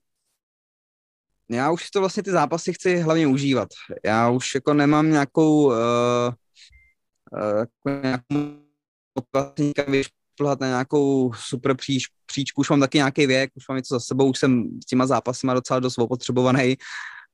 Já 1.50 1.70
už 1.70 1.90
to 1.90 2.00
vlastně 2.00 2.22
ty 2.22 2.30
zápasy 2.30 2.72
chci 2.72 2.96
hlavně 2.98 3.26
užívat. 3.26 3.68
Já 4.04 4.30
už 4.30 4.54
jako 4.54 4.74
nemám 4.74 5.10
nějakou, 5.10 5.66
uh, 5.66 5.74
uh, 7.32 7.58
jako 7.58 8.02
nějakou 8.02 8.58
motivaci, 9.14 9.72
plhat 10.36 10.60
na 10.60 10.66
nějakou 10.66 11.32
super 11.32 11.76
příč, 11.76 12.04
příčku, 12.26 12.60
už 12.60 12.70
mám 12.70 12.80
taky 12.80 12.98
nějaký 12.98 13.26
věk, 13.26 13.50
už 13.54 13.68
mám 13.68 13.76
něco 13.76 13.94
za 13.94 14.00
sebou, 14.00 14.30
už 14.30 14.38
jsem 14.38 14.68
s 14.82 14.86
těma 14.86 15.06
zápasy 15.06 15.46
docela 15.46 15.80
dost 15.80 15.98
opotřebovaný, 15.98 16.76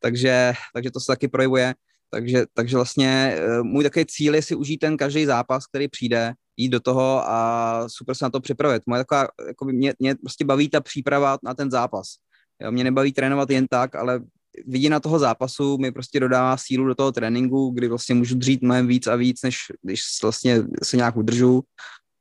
takže, 0.01 0.53
takže 0.75 0.91
to 0.91 1.01
se 1.01 1.07
taky 1.07 1.29
projevuje. 1.29 1.75
Takže, 2.11 2.45
takže 2.55 2.77
vlastně 2.77 3.37
eh, 3.37 3.63
můj 3.63 3.85
takový 3.85 4.07
cíl 4.07 4.35
je 4.35 4.43
si 4.43 4.55
užít 4.55 4.81
ten 4.81 4.97
každý 4.97 5.27
zápas, 5.27 5.67
který 5.67 5.89
přijde, 5.89 6.35
jít 6.57 6.69
do 6.69 6.81
toho 6.81 7.31
a 7.31 7.85
super 7.89 8.15
se 8.15 8.25
na 8.25 8.31
to 8.31 8.41
připravit. 8.41 8.83
Moje 8.87 9.01
taková, 9.01 9.29
jako 9.47 9.65
mě, 9.65 9.95
mě 9.99 10.15
prostě 10.15 10.45
baví 10.45 10.69
ta 10.69 10.81
příprava 10.81 11.39
na 11.43 11.55
ten 11.55 11.71
zápas. 11.71 12.07
Jo, 12.63 12.73
mě 12.73 12.85
nebaví 12.85 13.13
trénovat 13.13 13.51
jen 13.51 13.67
tak, 13.69 13.95
ale 13.95 14.21
vidina 14.67 15.01
toho 15.01 15.19
zápasu 15.19 15.79
mi 15.79 15.93
prostě 15.93 16.21
dodává 16.21 16.57
sílu 16.57 16.87
do 16.87 16.95
toho 16.95 17.13
tréninku, 17.13 17.71
kdy 17.71 17.89
vlastně 17.89 18.15
můžu 18.15 18.35
dřít 18.35 18.63
mnohem 18.63 18.87
víc 18.87 19.07
a 19.07 19.17
víc, 19.17 19.43
než 19.43 19.57
když 19.83 20.01
vlastně 20.23 20.63
se 20.83 20.97
nějak 20.97 21.17
udržu 21.17 21.63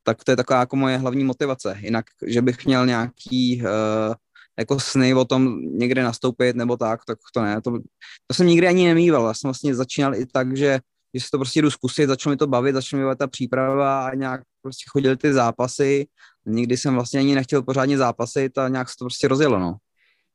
tak 0.03 0.23
to 0.23 0.31
je 0.31 0.35
taková 0.35 0.59
jako 0.59 0.75
moje 0.75 0.97
hlavní 0.97 1.23
motivace. 1.23 1.77
Jinak, 1.81 2.05
že 2.25 2.41
bych 2.41 2.65
měl 2.65 2.85
nějaký, 2.85 3.61
uh, 3.61 4.15
jako 4.59 4.79
sny 4.79 5.13
o 5.13 5.25
tom 5.25 5.61
někde 5.61 6.03
nastoupit 6.03 6.55
nebo 6.55 6.77
tak, 6.77 7.05
tak 7.05 7.17
to 7.33 7.41
ne. 7.41 7.61
To, 7.61 7.71
to 8.27 8.33
jsem 8.33 8.47
nikdy 8.47 8.67
ani 8.67 8.87
nemýval. 8.87 9.27
Já 9.27 9.33
jsem 9.33 9.47
vlastně 9.47 9.75
začínal 9.75 10.15
i 10.15 10.25
tak, 10.25 10.57
že, 10.57 10.79
že 11.13 11.21
si 11.21 11.29
to 11.31 11.37
prostě 11.37 11.61
jdu 11.61 11.71
zkusit, 11.71 12.07
začalo 12.07 12.31
mi 12.31 12.37
to 12.37 12.47
bavit, 12.47 12.73
začalo 12.73 12.99
mi 12.99 13.05
bavit 13.05 13.19
ta 13.19 13.27
příprava 13.27 14.07
a 14.07 14.15
nějak 14.15 14.41
prostě 14.61 14.85
chodili 14.89 15.17
ty 15.17 15.33
zápasy. 15.33 16.07
Nikdy 16.45 16.77
jsem 16.77 16.93
vlastně 16.93 17.19
ani 17.19 17.35
nechtěl 17.35 17.63
pořádně 17.63 17.97
zápasit 17.97 18.57
a 18.57 18.67
nějak 18.67 18.89
se 18.89 18.95
to 18.99 19.05
prostě 19.05 19.27
rozjelo, 19.27 19.59
no. 19.59 19.77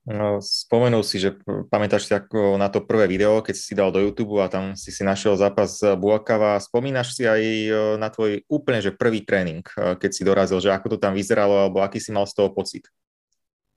No, 0.06 0.38
spomenul 0.38 1.02
si, 1.02 1.18
že 1.18 1.34
pamätáš 1.66 2.06
si 2.06 2.14
ako 2.14 2.54
na 2.62 2.70
to 2.70 2.78
prvé 2.78 3.10
video, 3.10 3.42
keď 3.42 3.54
si 3.58 3.74
dal 3.74 3.90
do 3.90 3.98
YouTube 3.98 4.38
a 4.38 4.46
tam 4.46 4.78
si 4.78 4.94
si 4.94 5.02
našiel 5.02 5.34
zápas 5.34 5.82
Buakava. 5.98 6.62
Spomínaš 6.62 7.18
si 7.18 7.26
aj 7.26 7.42
e, 7.42 7.70
na 7.98 8.06
tvoj 8.06 8.38
úplne 8.46 8.78
že 8.78 8.94
prvý 8.94 9.26
trénink, 9.26 9.66
e, 9.74 9.98
keď 9.98 10.10
si 10.14 10.22
dorazil, 10.22 10.62
že 10.62 10.70
ako 10.70 10.94
to 10.94 10.98
tam 11.02 11.10
vyzeralo, 11.10 11.58
alebo 11.58 11.82
aký 11.82 11.98
si 11.98 12.14
mal 12.14 12.22
z 12.22 12.38
toho 12.38 12.54
pocit? 12.54 12.86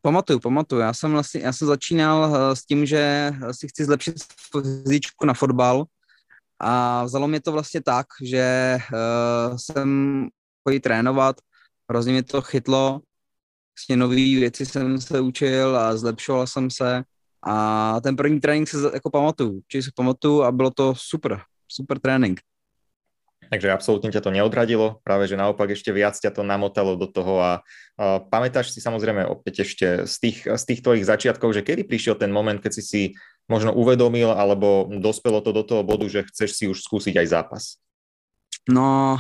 Pamatuju, 0.06 0.40
pamatuju. 0.40 0.82
Já 0.82 0.94
jsem 0.94 1.12
vlastně, 1.12 1.42
já 1.42 1.54
jsem 1.54 1.68
začínal 1.68 2.18
e, 2.22 2.56
s 2.56 2.66
tím, 2.66 2.86
že 2.86 3.34
si 3.52 3.68
chci 3.68 3.86
zlepšit 3.86 4.16
fyzičku 4.54 5.26
na 5.26 5.34
fotbal 5.34 5.86
a 6.62 7.04
vzalo 7.04 7.28
mě 7.28 7.42
to 7.42 7.52
vlastně 7.52 7.82
tak, 7.82 8.06
že 8.22 8.78
jsem 9.56 10.28
chodil 10.68 10.80
trénovat, 10.80 11.36
hrozně 11.90 12.12
mě 12.12 12.24
to 12.24 12.42
chytlo, 12.42 13.02
vlastně 13.80 13.98
nové 13.98 14.16
věci 14.16 14.66
jsem 14.66 15.02
se 15.02 15.20
učil 15.20 15.78
a 15.78 15.98
zlepšoval 15.98 16.48
jsem 16.48 16.72
se 16.72 17.04
a 17.48 18.02
ten 18.02 18.16
první 18.16 18.40
trénink 18.40 18.70
se 18.70 18.78
jako 18.94 19.10
pamatuju, 19.10 19.52
určitě 19.52 19.84
si 19.84 19.92
pamatuju 19.96 20.44
a 20.44 20.52
bylo 20.52 20.72
to 20.72 20.94
super, 20.98 21.42
super 21.68 22.00
trénink. 22.00 22.40
Takže 23.50 23.74
absolútne 23.74 24.14
ťa 24.14 24.22
to 24.22 24.30
neodradilo, 24.30 25.02
práve 25.02 25.26
že 25.26 25.34
naopak 25.34 25.74
ešte 25.74 25.90
viac 25.90 26.14
ťa 26.14 26.30
to 26.30 26.46
namotalo 26.46 26.94
do 26.94 27.10
toho 27.10 27.42
a, 27.42 27.66
a 27.98 28.22
pamätáš 28.22 28.70
si 28.70 28.78
samozrejme 28.78 29.26
opäť 29.26 29.66
ešte 29.66 30.06
z 30.06 30.16
tých, 30.22 30.38
z 30.46 30.64
tých 30.70 30.86
tvojich 30.86 31.02
začiatkov, 31.02 31.58
že 31.58 31.66
kedy 31.66 31.82
prišiel 31.90 32.14
ten 32.14 32.30
moment, 32.30 32.62
keď 32.62 32.78
si 32.78 32.84
si 32.86 33.02
možno 33.50 33.74
uvedomil 33.74 34.30
alebo 34.30 34.86
dospelo 35.02 35.42
to 35.42 35.50
do 35.50 35.66
toho 35.66 35.82
bodu, 35.82 36.06
že 36.06 36.30
chceš 36.30 36.62
si 36.62 36.66
už 36.70 36.78
skúsiť 36.78 37.18
aj 37.18 37.28
zápas? 37.32 37.82
No, 38.70 39.18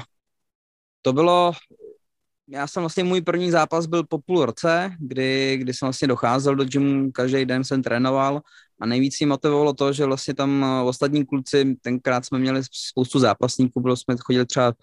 to 1.01 1.09
bylo 1.09 1.57
já 2.51 2.67
jsem 2.67 2.83
vlastně, 2.83 3.03
můj 3.03 3.21
první 3.21 3.51
zápas 3.51 3.85
byl 3.85 4.03
po 4.03 4.19
půl 4.19 4.45
roce, 4.45 4.91
kdy, 4.99 5.57
kdy 5.57 5.73
jsem 5.73 5.85
vlastně 5.85 6.07
docházel 6.07 6.55
do 6.55 6.63
gymu, 6.65 7.11
každý 7.11 7.45
den 7.45 7.63
jsem 7.63 7.83
trénoval 7.83 8.41
a 8.81 8.85
nejvíc 8.85 9.19
mě 9.19 9.27
motivovalo 9.27 9.73
to, 9.73 9.93
že 9.93 10.05
vlastně 10.05 10.33
tam 10.33 10.63
eh, 10.63 10.83
ostatní 10.83 11.25
kluci, 11.25 11.75
tenkrát 11.81 12.25
jsme 12.25 12.39
měli 12.39 12.61
spoustu 12.71 13.19
zápasníků, 13.19 13.81
bylo 13.81 13.95
jsme 13.95 14.15
chodili 14.19 14.45
třeba 14.45 14.73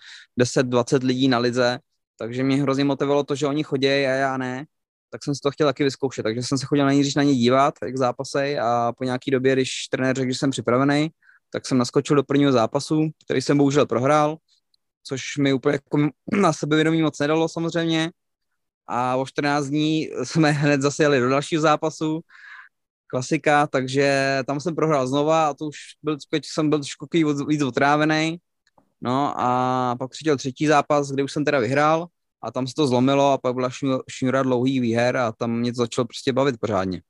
10-20 0.41 1.05
lidí 1.05 1.29
na 1.29 1.39
lize, 1.39 1.79
takže 2.19 2.45
mě 2.45 2.57
hrozně 2.63 2.85
motivovalo 2.85 3.25
to, 3.25 3.35
že 3.35 3.47
oni 3.47 3.63
chodí 3.63 3.89
a 3.89 3.91
já 3.99 4.37
ne, 4.37 4.65
tak 5.11 5.25
jsem 5.25 5.35
si 5.35 5.41
to 5.41 5.51
chtěl 5.51 5.67
taky 5.67 5.85
vyzkoušet, 5.85 6.23
takže 6.23 6.43
jsem 6.43 6.59
se 6.59 6.67
chodil 6.67 6.87
nejdřív 6.87 7.17
na 7.17 7.23
ně 7.23 7.35
dívat, 7.35 7.75
jak 7.83 7.97
zápasej 7.97 8.61
a 8.61 8.93
po 8.99 9.05
nějaký 9.05 9.31
době, 9.31 9.53
když 9.53 9.89
trenér 9.91 10.17
řekl, 10.17 10.33
že 10.33 10.39
jsem 10.39 10.51
připravený, 10.51 11.11
tak 11.51 11.67
jsem 11.67 11.79
naskočil 11.79 12.17
do 12.17 12.23
prvního 12.23 12.53
zápasu, 12.53 13.11
který 13.25 13.43
jsem 13.43 13.59
bohužel 13.59 13.87
prohrál, 13.87 14.37
což 15.07 15.37
mi 15.37 15.53
úplně 15.53 15.73
jako 15.73 16.09
na 16.41 16.53
sebevědomí 16.53 17.03
moc 17.03 17.19
nedalo 17.19 17.49
samozřejmě. 17.49 18.11
A 18.87 19.17
o 19.17 19.27
14 19.27 19.67
dní 19.67 20.09
jsme 20.25 20.51
hned 20.63 20.83
zase 20.83 21.03
jeli 21.03 21.21
do 21.21 21.29
dalšího 21.29 21.63
zápasu, 21.63 22.21
klasika, 23.07 23.67
takže 23.67 24.39
tam 24.47 24.61
jsem 24.61 24.75
prohrál 24.75 25.07
znova 25.07 25.49
a 25.49 25.55
to 25.55 25.67
už 25.67 25.77
byl, 26.03 26.17
jsem 26.45 26.71
byl 26.71 26.79
trošku 26.79 27.09
víc 27.49 27.63
otrávený. 27.63 28.39
No 29.01 29.41
a 29.41 29.97
pak 29.99 30.11
přišel 30.11 30.37
třetí 30.37 30.67
zápas, 30.67 31.11
kde 31.11 31.23
už 31.23 31.33
jsem 31.33 31.45
teda 31.45 31.59
vyhrál 31.59 32.07
a 32.43 32.51
tam 32.51 32.67
se 32.67 32.75
to 32.77 32.87
zlomilo 32.87 33.33
a 33.33 33.39
pak 33.39 33.55
byla 33.55 33.71
šňura 34.11 34.43
dlouhý 34.43 34.81
výher 34.81 35.17
a 35.17 35.33
tam 35.33 35.59
mě 35.59 35.73
to 35.73 35.77
začalo 35.77 36.05
prostě 36.05 36.33
bavit 36.33 36.57
pořádně. 36.61 37.03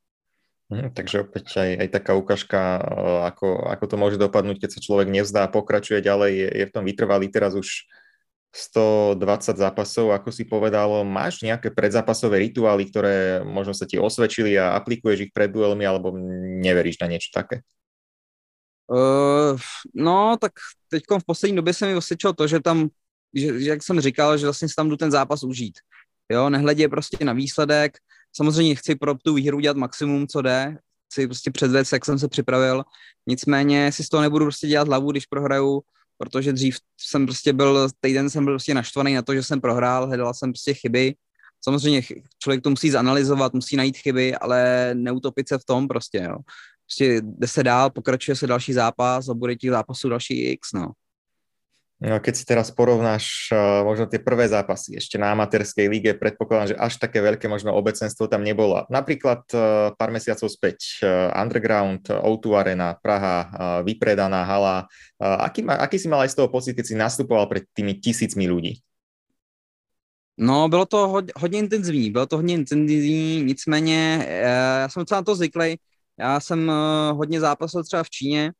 Hmm, 0.67 0.91
takže 0.91 1.23
opäť 1.23 1.63
aj, 1.63 1.71
aj 1.79 1.89
taká 1.95 2.13
ukážka, 2.19 2.61
eh, 2.83 3.19
ako, 3.31 3.71
ako 3.71 3.85
to 3.87 3.97
môže 3.97 4.19
dopadnúť, 4.19 4.67
keď 4.67 4.71
sa 4.75 4.81
človek 4.83 5.07
nevzdá, 5.07 5.47
pokračuje 5.47 6.03
ďalej, 6.03 6.33
je, 6.35 6.49
je 6.59 6.65
v 6.67 6.75
tom 6.75 6.85
vytrvalý 6.85 7.31
teraz 7.31 7.55
už 7.55 7.87
120 8.57 9.53
zápasov, 9.53 10.17
ako 10.17 10.33
si 10.33 10.49
povedal. 10.49 11.05
Máš 11.05 11.45
nejaké 11.45 11.69
predzápasové 11.69 12.41
rituály, 12.49 12.89
ktoré 12.89 13.45
možno 13.45 13.77
sa 13.77 13.85
ti 13.85 14.01
osvedčili 14.01 14.57
a 14.57 14.73
aplikuješ 14.73 15.29
ich 15.29 15.33
pred 15.37 15.53
duelmi, 15.53 15.85
alebo 15.85 16.17
neveríš 16.65 16.97
na 17.05 17.13
niečo 17.13 17.29
také? 17.37 17.61
Uh, 18.89 19.59
no, 19.93 20.37
tak 20.41 20.53
teď 20.89 21.03
v 21.21 21.27
poslední 21.27 21.57
době 21.57 21.75
se 21.75 21.87
mi 21.87 21.95
osvědčilo 21.95 22.33
to, 22.33 22.47
že 22.47 22.61
tam, 22.61 22.89
že 23.35 23.47
jak 23.59 23.83
jsem 23.83 24.01
říkal, 24.01 24.39
že 24.39 24.47
vlastně 24.47 24.69
si 24.69 24.75
tam 24.75 24.89
jdu 24.89 24.97
ten 24.97 25.11
zápas 25.11 25.45
užít. 25.45 25.79
Jo, 26.33 26.51
nehledě 26.51 26.89
prostě 26.89 27.25
na 27.25 27.33
výsledek, 27.33 27.99
Samozřejmě 28.37 28.75
chci 28.75 28.95
pro 28.95 29.15
tu 29.15 29.35
výhru 29.35 29.61
dělat 29.61 29.77
maximum, 29.77 30.27
co 30.27 30.43
jde, 30.43 30.79
chci 31.13 31.27
prostě 31.27 31.51
předvést, 31.51 31.93
jak 31.93 32.05
jsem 32.05 32.19
se 32.19 32.29
připravil, 32.29 32.85
nicméně 33.27 33.93
si 33.93 34.05
z 34.05 34.09
toho 34.09 34.21
nebudu 34.21 34.45
prostě 34.45 34.67
dělat 34.67 34.89
hlavu, 34.89 35.11
když 35.11 35.27
prohraju, 35.27 35.83
protože 36.19 36.53
dřív 36.53 36.77
jsem 37.01 37.27
prostě 37.27 37.53
byl, 37.53 37.89
týden 38.01 38.31
jsem 38.31 38.45
byl 38.45 38.55
prostě 38.55 38.75
naštvaný 38.75 39.15
na 39.15 39.23
to, 39.23 39.35
že 39.35 39.43
jsem 39.43 39.61
prohrál, 39.61 40.07
hledal 40.07 40.35
jsem 40.35 40.53
prostě 40.53 40.75
chyby, 40.75 41.15
samozřejmě 41.65 42.03
člověk 42.39 42.63
to 42.63 42.71
musí 42.71 42.91
zanalizovat, 42.91 43.55
musí 43.55 43.77
najít 43.77 43.97
chyby, 43.97 44.35
ale 44.35 44.91
neutopit 44.95 45.49
se 45.49 45.59
v 45.59 45.65
tom 45.65 45.89
prostě, 45.89 46.19
jo. 46.19 46.37
Prostě 46.87 47.21
jde 47.25 47.49
se 47.49 47.63
dál, 47.63 47.91
pokračuje 47.91 48.37
se 48.37 48.47
další 48.47 48.73
zápas 48.73 49.29
a 49.29 49.35
bude 49.35 49.57
těch 49.57 49.71
zápasů 49.71 50.09
další 50.09 50.45
x, 50.45 50.73
no. 50.75 50.93
Keď 51.97 52.35
si 52.37 52.45
teraz 52.45 52.69
porovnáš 52.69 53.49
uh, 53.49 53.81
možno 53.81 54.05
tie 54.05 54.21
prvé 54.21 54.45
zápasy 54.53 55.01
ešte 55.01 55.17
na 55.17 55.33
amatérskej 55.33 55.89
líge, 55.89 56.13
predpokladám, 56.13 56.69
že 56.69 56.77
až 56.77 57.01
také 57.01 57.25
veľké 57.25 57.49
možno 57.49 57.73
obecenstvo 57.73 58.29
tam 58.29 58.45
nebolo. 58.45 58.85
Napríklad 58.93 59.49
uh, 59.57 59.97
pár 59.97 60.13
mesiacov 60.13 60.53
späť 60.53 61.01
uh, 61.01 61.33
Underground, 61.33 62.05
O2 62.13 62.47
Arena, 62.53 63.01
Praha, 63.01 63.49
vypredaná 63.81 64.45
hala. 64.45 64.85
Aký, 65.17 65.65
aký 65.65 65.97
si 65.97 66.13
mal 66.13 66.21
aj 66.29 66.37
z 66.37 66.37
toho 66.37 66.53
pocit, 66.53 66.77
keď 66.77 66.85
si 66.85 66.95
nastupoval 67.01 67.49
pred 67.49 67.65
tými 67.73 67.97
tisícmi 67.97 68.45
ľudí? 68.45 68.85
No, 70.37 70.69
bylo 70.69 70.85
to 70.87 71.09
hodně, 71.09 71.33
hodně 71.37 71.59
intenzivní, 71.59 72.11
bylo 72.11 72.27
to 72.27 72.37
hodně 72.37 72.55
intenzivní, 72.55 73.43
nicméně 73.45 74.27
já 74.29 74.89
jsem 74.89 75.01
docela 75.01 75.21
na 75.21 75.25
to 75.25 75.35
zvyklý. 75.35 75.77
Já 76.19 76.41
jsem 76.41 76.73
hodně 77.13 77.41
zápasil 77.41 77.85
třeba 77.85 78.03
v 78.03 78.11
Číně, 78.11 78.53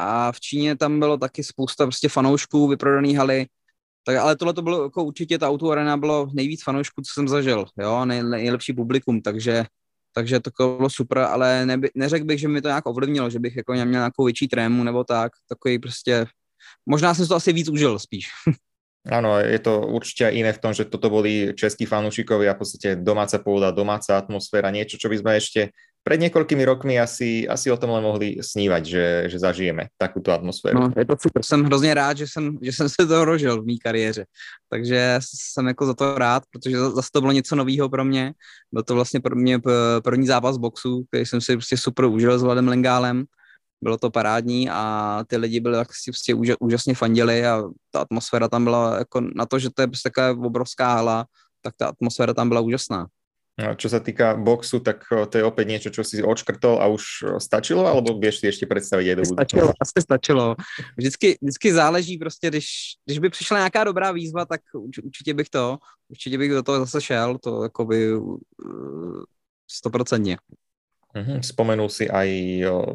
a 0.00 0.32
v 0.32 0.40
Číně 0.40 0.76
tam 0.76 0.98
bylo 0.98 1.16
taky 1.16 1.44
spousta 1.44 1.84
prostě 1.84 2.08
fanoušků, 2.08 2.68
vyprodaný 2.68 3.14
haly, 3.14 3.46
tak, 4.04 4.16
ale 4.16 4.36
tohle 4.36 4.54
to 4.54 4.62
bylo 4.62 4.82
jako 4.82 5.04
určitě 5.04 5.38
ta 5.38 5.48
auto 5.48 5.70
arena 5.70 5.96
bylo 5.96 6.30
nejvíc 6.32 6.64
fanoušků, 6.64 7.02
co 7.02 7.12
jsem 7.14 7.28
zažil, 7.28 7.66
jo, 7.78 8.04
nej, 8.04 8.22
nejlepší 8.22 8.72
publikum, 8.72 9.20
takže, 9.20 9.64
takže 10.14 10.40
to 10.40 10.50
bylo 10.56 10.90
super, 10.90 11.18
ale 11.18 11.66
neby, 11.66 11.90
neřekl 11.94 12.24
bych, 12.24 12.40
že 12.40 12.48
mi 12.48 12.62
to 12.62 12.68
nějak 12.68 12.86
ovlivnilo, 12.86 13.30
že 13.30 13.38
bych 13.38 13.56
jako 13.56 13.72
měl 13.72 13.86
nějakou 13.86 14.24
větší 14.24 14.48
trému 14.48 14.84
nebo 14.84 15.04
tak, 15.04 15.32
takový 15.48 15.78
prostě, 15.78 16.26
možná 16.86 17.14
jsem 17.14 17.26
to 17.26 17.34
asi 17.34 17.52
víc 17.52 17.68
užil 17.68 17.98
spíš. 17.98 18.28
Áno, 19.00 19.40
je 19.40 19.56
to 19.64 19.80
určite 19.88 20.28
iné 20.28 20.52
v 20.52 20.60
tom, 20.60 20.76
že 20.76 20.84
toto 20.84 21.08
boli 21.08 21.56
českí 21.56 21.88
fanúšikovia, 21.88 22.52
v 22.52 22.60
podstate 22.60 22.88
domáca 23.00 23.40
pôda, 23.40 23.72
domáca 23.72 24.20
atmosféra, 24.20 24.68
niečo, 24.68 25.00
čo 25.00 25.08
by 25.08 25.16
sme 25.16 25.32
ešte 25.40 25.72
pred 26.00 26.16
niekoľkými 26.16 26.64
rokmi 26.64 26.96
asi, 26.96 27.44
asi 27.44 27.68
o 27.68 27.76
tom 27.76 27.92
mohli 27.92 28.40
snívať, 28.40 28.82
že, 28.82 29.06
že 29.28 29.36
zažijeme 29.36 29.92
takúto 30.00 30.32
atmosféru. 30.32 30.80
No, 30.80 30.86
je 30.96 31.04
to 31.04 31.16
super. 31.20 31.42
Jsem 31.44 31.64
hrozně 31.64 31.94
rád, 31.94 32.16
že 32.16 32.26
jsem, 32.26 32.58
že 32.62 32.72
jsem 32.72 32.88
se 32.88 33.06
to 33.06 33.24
rožil 33.24 33.62
v 33.62 33.66
mý 33.66 33.78
kariéře. 33.78 34.24
Takže 34.68 35.18
jsem 35.20 35.66
jako 35.66 35.86
za 35.86 35.94
to 35.94 36.18
rád, 36.18 36.42
protože 36.52 36.78
zase 36.78 37.08
to 37.12 37.20
bylo 37.20 37.32
něco 37.32 37.56
nového 37.56 37.88
pro 37.88 38.04
mě. 38.04 38.32
Byl 38.72 38.82
to 38.82 38.94
vlastně 38.94 39.20
pro 39.20 39.36
mě 39.36 39.60
první 40.04 40.26
zápas 40.26 40.56
boxu, 40.56 41.04
který 41.08 41.26
jsem 41.26 41.40
si 41.40 41.56
prostě 41.56 41.76
super 41.76 42.04
užil 42.04 42.38
s 42.38 42.42
Vladem 42.42 42.68
Lengálem. 42.68 43.24
Bylo 43.82 43.96
to 43.96 44.10
parádní 44.10 44.70
a 44.70 45.24
ty 45.26 45.36
lidi 45.36 45.60
byli 45.60 45.76
tak 45.76 45.88
si 45.94 46.10
prostě 46.10 46.34
úžasně 46.60 46.94
fandili 46.94 47.46
a 47.46 47.62
ta 47.90 48.00
atmosféra 48.00 48.48
tam 48.48 48.64
byla 48.64 48.98
jako 48.98 49.20
na 49.20 49.46
to, 49.46 49.58
že 49.58 49.68
to 49.74 49.82
je 49.82 49.86
prostě 49.86 50.10
taková 50.10 50.46
obrovská 50.46 50.94
hala, 50.94 51.26
tak 51.62 51.74
ta 51.76 51.86
atmosféra 51.88 52.34
tam 52.34 52.48
byla 52.48 52.60
úžasná. 52.60 53.06
No, 53.58 53.76
čo 53.76 53.92
sa 53.92 54.00
týka 54.00 54.40
boxu, 54.40 54.80
tak 54.80 55.04
to 55.04 55.34
je 55.36 55.44
opäť 55.44 55.66
niečo, 55.68 55.90
čo 55.92 56.00
si 56.00 56.24
odškrtol 56.24 56.80
a 56.80 56.88
už 56.88 57.36
stačilo, 57.36 57.84
alebo 57.84 58.16
vieš 58.16 58.40
si 58.40 58.48
ešte 58.48 58.64
predstaviť 58.64 59.06
aj 59.10 59.16
do 59.16 59.24
Stačilo, 59.24 59.68
asi 59.76 60.00
stačilo. 60.00 60.56
Vždycky, 60.96 61.36
vždycky 61.42 61.72
záleží 61.72 62.18
prostě, 62.18 62.48
když, 62.48 62.66
když 63.04 63.18
by 63.18 63.28
přišla 63.30 63.56
nějaká 63.58 63.84
dobrá 63.84 64.12
výzva, 64.12 64.44
tak 64.44 64.60
určitě 65.04 65.34
bych 65.34 65.48
to, 65.48 65.78
určitě 66.08 66.38
bych 66.38 66.50
do 66.50 66.62
toho 66.62 66.78
zase 66.78 67.00
šel, 67.00 67.38
to 67.38 67.62
jakoby 67.62 68.12
stoprocentně. 69.70 70.38
Uh-huh. 71.10 71.42
Spomenul 71.42 71.90
si 71.90 72.06
aj 72.06 72.30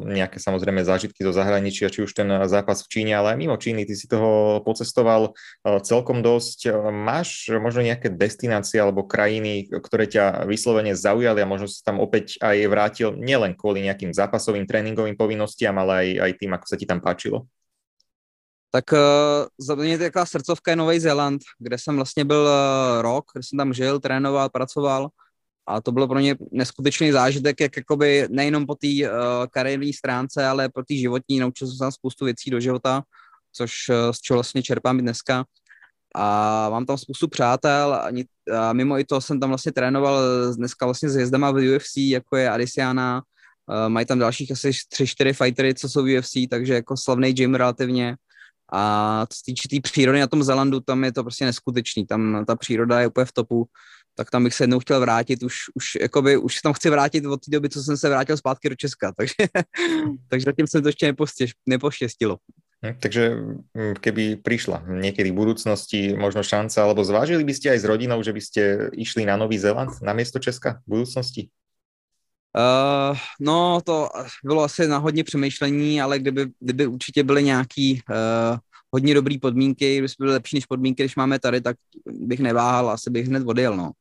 nejaké 0.08 0.40
samozrejme 0.40 0.80
zážitky 0.80 1.20
zo 1.20 1.36
zahraničia, 1.36 1.92
či 1.92 2.00
už 2.00 2.16
ten 2.16 2.24
zápas 2.48 2.80
v 2.80 2.88
Číne, 2.88 3.12
ale 3.12 3.36
aj 3.36 3.38
mimo 3.44 3.56
Číny. 3.60 3.84
Ty 3.84 3.92
si 3.92 4.08
toho 4.08 4.64
pocestoval 4.64 5.36
celkom 5.84 6.24
dosť. 6.24 6.72
Máš 6.88 7.52
možno 7.52 7.84
nejaké 7.84 8.08
destinácie 8.08 8.80
alebo 8.80 9.04
krajiny, 9.04 9.68
ktoré 9.68 10.08
ťa 10.08 10.48
vyslovene 10.48 10.96
zaujali 10.96 11.44
a 11.44 11.50
možno 11.50 11.68
sa 11.68 11.92
tam 11.92 12.00
opäť 12.00 12.40
aj 12.40 12.56
vrátil 12.72 13.12
nielen 13.20 13.52
kvôli 13.52 13.84
nejakým 13.84 14.16
zápasovým 14.16 14.64
tréningovým 14.64 15.12
povinnostiam, 15.12 15.76
ale 15.76 15.92
aj, 15.92 16.08
aj 16.24 16.32
tým, 16.40 16.56
ako 16.56 16.66
sa 16.72 16.80
ti 16.80 16.88
tam 16.88 17.04
páčilo? 17.04 17.44
Tak 18.72 18.84
za 19.60 19.74
mě 19.74 19.98
taková 19.98 20.26
srdcovka 20.26 20.70
je 20.72 20.76
Nový 20.76 21.00
Zéland, 21.00 21.42
kde 21.58 21.78
jsem 21.78 21.96
vlastně 21.96 22.24
byl 22.24 22.48
rok, 23.02 23.24
kde 23.34 23.42
jsem 23.42 23.56
tam 23.58 23.72
žil, 23.72 24.00
trénoval, 24.00 24.48
pracoval 24.48 25.08
a 25.66 25.80
to 25.80 25.92
bylo 25.92 26.08
pro 26.08 26.18
mě 26.18 26.36
neskutečný 26.52 27.12
zážitek, 27.12 27.60
jak 27.60 27.76
jakoby 27.76 28.28
nejenom 28.30 28.66
po 28.66 28.74
té 28.74 28.86
uh, 28.86 29.10
kariérní 29.50 29.92
stránce, 29.92 30.46
ale 30.46 30.68
po 30.68 30.82
té 30.82 30.94
životní, 30.94 31.40
naučil 31.40 31.68
jsem 31.68 31.76
se 31.76 31.92
spoustu 31.92 32.24
věcí 32.24 32.50
do 32.50 32.60
života, 32.60 33.02
což 33.52 33.88
uh, 33.88 34.12
z 34.12 34.20
čeho 34.20 34.36
vlastně 34.36 34.62
čerpám 34.62 34.98
i 34.98 35.02
dneska. 35.02 35.44
A 36.14 36.68
mám 36.70 36.86
tam 36.86 36.98
spoustu 36.98 37.28
přátel 37.28 37.94
a, 37.94 38.08
a 38.58 38.72
mimo 38.72 38.98
i 38.98 39.04
to 39.04 39.20
jsem 39.20 39.40
tam 39.40 39.48
vlastně 39.48 39.72
trénoval 39.72 40.20
dneska 40.56 40.86
vlastně 40.86 41.10
s 41.10 41.16
jezdama 41.16 41.50
v 41.50 41.76
UFC, 41.76 41.96
jako 41.96 42.36
je 42.36 42.50
Adisiana, 42.50 43.22
uh, 43.68 43.88
mají 43.88 44.06
tam 44.06 44.18
dalších 44.18 44.52
asi 44.52 44.70
3-4 44.70 45.32
fightery, 45.32 45.74
co 45.74 45.88
jsou 45.88 46.04
v 46.04 46.18
UFC, 46.18 46.32
takže 46.50 46.74
jako 46.74 46.96
slavný 46.96 47.32
gym 47.32 47.54
relativně. 47.54 48.16
A 48.72 49.26
co 49.26 49.36
se 49.36 49.42
týče 49.44 49.68
té 49.68 49.76
tý 49.76 49.80
přírody 49.80 50.20
na 50.20 50.26
tom 50.26 50.42
Zelandu, 50.42 50.80
tam 50.80 51.04
je 51.04 51.12
to 51.12 51.22
prostě 51.22 51.44
neskutečný, 51.44 52.06
tam 52.06 52.44
ta 52.46 52.56
příroda 52.56 53.00
je 53.00 53.06
úplně 53.06 53.24
v 53.24 53.32
topu 53.32 53.68
tak 54.16 54.30
tam 54.30 54.44
bych 54.44 54.54
se 54.54 54.64
jednou 54.64 54.78
chtěl 54.78 55.00
vrátit, 55.00 55.42
už, 55.42 55.54
už, 55.74 55.84
jakoby, 56.00 56.36
už 56.36 56.54
se 56.54 56.60
tam 56.62 56.72
chci 56.72 56.90
vrátit 56.90 57.26
od 57.26 57.40
té 57.40 57.50
doby, 57.50 57.68
co 57.68 57.82
jsem 57.82 57.96
se 57.96 58.08
vrátil 58.08 58.36
zpátky 58.36 58.68
do 58.68 58.74
Česka, 58.74 59.12
takže, 59.16 59.34
takže 60.28 60.44
zatím 60.44 60.66
se 60.66 60.82
to 60.82 60.88
ještě 60.88 61.06
nepostěž, 61.06 61.52
nepoštěstilo. 61.66 62.36
Hm, 62.86 62.96
takže 63.00 63.22
hm, 63.76 63.94
keby 64.00 64.36
prišla 64.36 64.84
niekedy 64.84 65.32
v 65.32 65.38
budúcnosti 65.40 66.12
možno 66.12 66.44
šanca, 66.44 66.84
alebo 66.84 67.00
zvážili 67.04 67.40
by 67.40 67.54
ste 67.56 67.72
aj 67.72 67.78
s 67.80 67.88
rodinou, 67.88 68.20
že 68.20 68.36
by 68.36 68.40
ste 68.40 68.62
išli 68.92 69.24
na 69.24 69.40
Nový 69.40 69.56
Zéland 69.56 69.96
na 70.04 70.12
miesto 70.12 70.36
Česka 70.36 70.84
v 70.84 71.00
budúcnosti? 71.00 71.48
Uh, 72.56 73.16
no, 73.40 73.80
to 73.84 74.08
bylo 74.44 74.62
asi 74.62 74.88
na 74.88 74.98
hodně 74.98 75.24
přemýšlení, 75.24 76.02
ale 76.02 76.18
kdyby, 76.18 76.46
kdyby 76.60 76.86
určitě 76.86 77.24
byly 77.24 77.44
nějaký 77.44 78.00
uh, 78.10 78.58
hodně 78.92 79.14
dobrý 79.14 79.38
podmínky, 79.38 79.92
kdyby 79.92 80.08
byly 80.18 80.32
lepší 80.32 80.56
než 80.56 80.66
podmínky, 80.66 81.02
když 81.02 81.16
máme 81.16 81.38
tady, 81.38 81.60
tak 81.60 81.76
bych 82.06 82.40
neváhal, 82.40 82.90
asi 82.90 83.10
bych 83.10 83.26
hned 83.26 83.42
odjel, 83.46 83.76
no. 83.76 83.92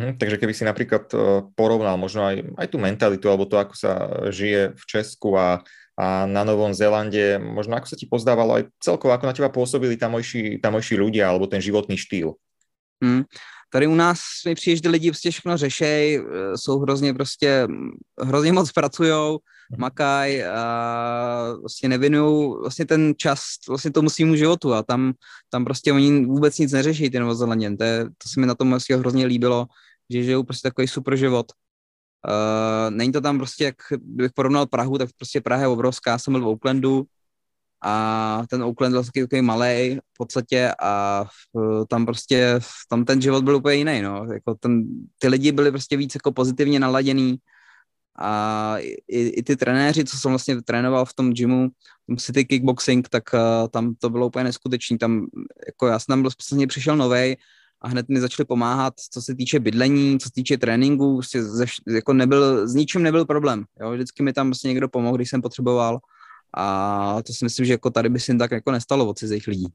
Hm, 0.00 0.16
takže 0.16 0.40
keby 0.40 0.56
si 0.56 0.64
napríklad 0.64 1.04
eh, 1.12 1.44
porovnal 1.52 2.00
možno 2.00 2.24
aj, 2.24 2.56
aj 2.56 2.66
tú 2.72 2.80
mentalitu 2.80 3.28
alebo 3.28 3.44
to, 3.44 3.60
ako 3.60 3.74
sa 3.76 3.92
žije 4.32 4.72
v 4.72 4.84
Česku 4.88 5.36
a, 5.36 5.60
a 6.00 6.24
na 6.24 6.40
Novom 6.48 6.72
Zélande, 6.72 7.36
možno 7.36 7.76
ako 7.76 7.92
sa 7.92 8.00
ti 8.00 8.08
pozdávalo 8.08 8.56
aj 8.56 8.72
celkovo, 8.80 9.12
ako 9.12 9.28
na 9.28 9.36
teba 9.36 9.52
pôsobili 9.52 10.00
tamojší, 10.00 10.56
tamojší 10.64 10.96
ľudia 10.96 11.28
alebo 11.28 11.44
ten 11.44 11.60
životný 11.60 12.00
štýl? 12.00 12.32
Hmm. 13.04 13.28
Tady 13.72 13.86
u 13.86 13.94
nás 13.94 14.18
mi 14.46 14.54
přijde, 14.54 14.76
že 14.76 14.88
lidi 14.88 15.10
prostě 15.10 15.30
všechno 15.30 15.56
řešej, 15.56 16.16
eh, 16.16 16.58
jsou 16.58 16.78
hrozně 16.78 17.14
prostě, 17.14 17.68
hrozně 18.22 18.52
moc 18.52 18.72
pracujou, 18.72 19.38
mhm. 19.70 19.80
makaj 19.80 20.44
a 20.44 21.54
vlastně 21.60 21.88
nevinují 21.88 22.54
vlastně 22.60 22.86
ten 22.86 23.14
čas 23.16 23.42
vlastně 23.68 23.90
tomu 23.90 24.10
svýmu 24.10 24.36
životu 24.36 24.74
a 24.74 24.82
tam, 24.82 25.12
tam 25.50 25.64
prostě 25.64 25.92
oni 25.92 26.26
vůbec 26.26 26.58
nic 26.58 26.72
neřeší, 26.72 27.10
ty 27.10 27.18
Novozelanděn. 27.18 27.76
To, 27.76 27.84
to 28.18 28.28
se 28.28 28.40
mi 28.40 28.46
na 28.46 28.54
tom 28.54 28.70
vlastně 28.70 28.96
hrozně 28.96 29.26
líbilo, 29.26 29.66
že 30.10 30.22
žijou 30.22 30.42
prostě 30.42 30.68
takový 30.68 30.88
super 30.88 31.16
život. 31.16 31.52
Uh, 32.28 32.90
není 32.90 33.12
to 33.12 33.20
tam 33.20 33.38
prostě, 33.38 33.64
jak 33.64 33.76
bych 33.98 34.32
porovnal 34.32 34.66
Prahu, 34.66 34.98
tak 34.98 35.08
prostě 35.16 35.40
Praha 35.40 35.62
je 35.62 35.68
obrovská, 35.68 36.18
jsem 36.18 36.32
byl 36.32 36.42
v 36.42 36.46
Oaklandu 36.46 37.06
a 37.82 38.42
ten 38.50 38.62
Oakland 38.62 38.92
byl 38.92 39.04
taky 39.04 39.20
takový 39.20 39.42
malý 39.42 39.96
v 39.96 40.16
podstatě 40.18 40.72
a 40.80 41.24
uh, 41.52 41.84
tam 41.88 42.06
prostě, 42.06 42.60
tam 42.88 43.04
ten 43.04 43.20
život 43.20 43.44
byl 43.44 43.56
úplně 43.56 43.74
jiný, 43.74 44.02
no. 44.02 44.26
Jako 44.32 44.54
ten, 44.54 44.84
ty 45.18 45.28
lidi 45.28 45.52
byli 45.52 45.70
prostě 45.70 45.96
víc 45.96 46.14
jako 46.14 46.32
pozitivně 46.32 46.80
naladěný 46.80 47.36
a 48.18 48.74
i, 49.08 49.28
i 49.28 49.42
ty 49.42 49.56
trenéři, 49.56 50.04
co 50.04 50.18
jsem 50.18 50.30
vlastně 50.30 50.62
trénoval 50.62 51.04
v 51.04 51.14
tom 51.14 51.32
gymu, 51.32 51.68
v 51.68 52.06
tom 52.06 52.16
City 52.16 52.44
Kickboxing, 52.44 53.08
tak 53.08 53.24
uh, 53.34 53.68
tam 53.68 53.94
to 53.94 54.10
bylo 54.10 54.26
úplně 54.26 54.44
neskutečný. 54.44 54.98
Tam, 54.98 55.26
jako 55.66 55.86
já 55.86 55.98
jsem 55.98 56.12
tam 56.12 56.22
byl, 56.22 56.30
přišel 56.66 56.96
novej 56.96 57.36
a 57.80 57.88
hned 57.88 58.08
mi 58.08 58.20
začali 58.20 58.46
pomáhat, 58.46 58.94
co 59.12 59.22
se 59.22 59.34
týče 59.34 59.60
bydlení, 59.60 60.18
co 60.20 60.28
se 60.28 60.32
týče 60.32 60.58
tréninku, 60.58 61.16
prostě 61.16 61.42
ze, 61.42 61.66
jako 61.88 62.12
nebyl, 62.12 62.68
s 62.68 62.74
ničím 62.74 63.02
nebyl 63.02 63.24
problém. 63.24 63.64
Jo? 63.80 63.92
Vždycky 63.92 64.22
mi 64.22 64.32
tam 64.32 64.48
prostě 64.48 64.68
někdo 64.68 64.88
pomohl, 64.88 65.16
když 65.16 65.30
jsem 65.30 65.42
potřeboval 65.42 65.98
a 66.56 67.22
to 67.22 67.32
si 67.32 67.44
myslím, 67.44 67.66
že 67.66 67.72
jako 67.72 67.90
tady 67.90 68.08
by 68.08 68.20
si 68.20 68.38
tak 68.38 68.50
jako 68.50 68.72
nestalo 68.72 69.06
od 69.06 69.18
cizích 69.18 69.46
lidí. 69.46 69.66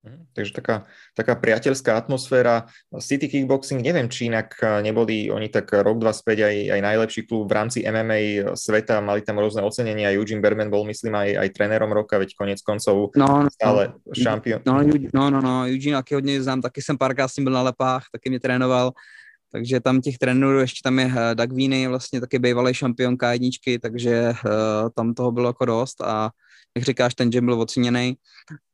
Mhm, 0.00 0.32
takže 0.32 0.52
taká, 0.56 0.88
taká 1.12 1.36
priateľská 1.36 1.92
atmosféra. 1.92 2.72
City 3.04 3.28
Kickboxing, 3.28 3.84
neviem, 3.84 4.08
či 4.08 4.32
inak 4.32 4.56
eh, 4.56 4.80
neboli 4.80 5.28
oni 5.28 5.52
tak 5.52 5.68
rok, 5.76 6.00
dva 6.00 6.16
späť 6.16 6.48
aj, 6.48 6.56
aj 6.72 6.80
najlepší 6.80 7.28
klub 7.28 7.44
v 7.44 7.52
rámci 7.52 7.84
MMA 7.84 8.56
sveta, 8.56 9.04
mali 9.04 9.20
tam 9.20 9.36
rôzne 9.36 9.60
ocenenia, 9.60 10.16
Eugene 10.16 10.40
Berman 10.40 10.72
bol, 10.72 10.88
myslím, 10.88 11.12
aj, 11.20 11.44
aj 11.44 11.48
trénerom 11.52 11.92
roka, 11.92 12.16
veď 12.16 12.32
konec 12.32 12.64
koncov 12.64 13.12
no, 13.12 13.44
no, 13.44 13.52
stále 13.52 13.92
no, 13.92 14.16
šampion. 14.16 14.64
No, 14.64 14.80
no, 15.12 15.24
no, 15.28 15.38
no, 15.44 15.54
Eugene 15.68 16.00
taky 16.00 16.14
hodně 16.14 16.42
znám, 16.42 16.64
taky 16.64 16.80
jsem 16.82 16.96
párkrát 16.96 17.28
s 17.28 17.36
ním 17.36 17.44
byl 17.44 17.52
na 17.52 17.62
lepách, 17.62 18.08
taky 18.12 18.30
mě 18.30 18.40
trénoval, 18.40 18.92
takže 19.52 19.80
tam 19.80 20.00
těch 20.00 20.18
trenérů, 20.18 20.60
ještě 20.60 20.80
tam 20.84 20.98
je 20.98 21.12
eh, 21.12 21.34
Doug 21.34 21.52
Viny, 21.52 21.88
vlastně 21.88 22.20
taky 22.20 22.38
bývalý 22.38 22.74
šampion 22.74 23.14
K1, 23.14 23.78
takže 23.82 24.32
uh, 24.32 24.88
tam 24.96 25.14
toho 25.14 25.32
bylo 25.32 25.48
jako 25.48 25.64
dost. 25.64 26.00
A 26.00 26.30
jak 26.76 26.84
říkáš, 26.84 27.14
ten 27.14 27.30
gym 27.30 27.46
byl 27.46 27.60
oceněný 27.60 28.16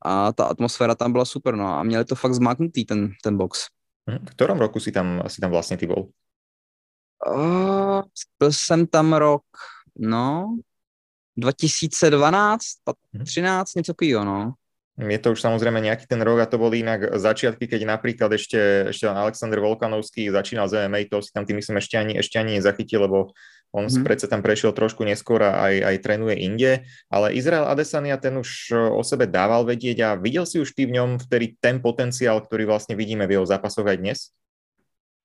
a 0.02 0.32
ta 0.32 0.44
atmosféra 0.44 0.94
tam 0.94 1.12
byla 1.12 1.24
super, 1.24 1.54
no 1.54 1.66
a 1.66 1.82
měli 1.82 2.04
to 2.04 2.14
fakt 2.14 2.35
zmáknutý, 2.35 2.85
ten, 2.85 3.12
ten 3.22 3.37
box. 3.37 3.66
Mhm. 4.06 4.26
V 4.26 4.30
kterém 4.30 4.59
roku 4.59 4.80
si 4.80 4.92
tam, 4.92 5.22
si 5.26 5.40
tam 5.40 5.50
vlastně 5.50 5.76
ty 5.76 5.87
bol? 5.87 6.09
Uh, 7.26 8.02
byl 8.38 8.52
jsem 8.52 8.87
tam 8.87 9.12
rok, 9.12 9.42
no, 9.98 10.56
2012, 11.37 12.62
13, 13.24 13.74
něco 13.74 13.92
takového, 13.92 14.24
no. 14.24 14.54
Je 14.96 15.20
to 15.20 15.37
už 15.37 15.44
samozrejme 15.44 15.76
nejaký 15.85 16.09
ten 16.09 16.24
rok 16.24 16.40
a 16.40 16.48
to 16.48 16.56
boli 16.56 16.80
inak 16.80 17.20
začiatky, 17.20 17.68
keď 17.68 17.85
napríklad 17.85 18.32
ešte, 18.32 18.88
ešte 18.88 19.04
Aleksandr 19.04 19.61
Volkanovský 19.61 20.32
začínal 20.32 20.72
z 20.72 20.88
MMA, 20.88 21.12
to 21.12 21.20
si 21.20 21.37
tam 21.37 21.44
tým 21.44 21.61
myslím 21.61 21.76
ešte 21.76 22.00
ani, 22.00 22.16
ešte 22.16 22.40
ani 22.40 22.56
nezachytil, 22.56 23.04
lebo 23.04 23.37
on 23.74 23.87
mm. 23.87 24.05
predsa 24.05 24.26
tam 24.26 24.42
prešiel 24.42 24.72
trošku 24.72 25.05
neskôr 25.05 25.42
a 25.42 25.68
aj, 25.68 25.74
aj 25.83 25.96
trénuje 26.02 26.37
inde, 26.38 26.72
ale 27.11 27.35
Izrael 27.35 27.66
Adesania 27.66 28.16
ten 28.16 28.38
už 28.38 28.72
o 28.94 29.02
sebe 29.05 29.26
dával 29.26 29.66
vedieť 29.66 29.98
a 30.02 30.11
videl 30.14 30.46
si 30.46 30.61
už 30.62 30.72
ty 30.72 30.87
v 30.87 30.96
ňom 30.96 31.18
vtedy 31.20 31.59
ten 31.61 31.83
potenciál, 31.83 32.40
ktorý 32.40 32.64
vlastne 32.68 32.96
vidíme 32.96 33.26
v 33.26 33.40
jeho 33.40 33.46
zápasoch 33.46 33.87
aj 33.87 33.98
dnes? 33.98 34.20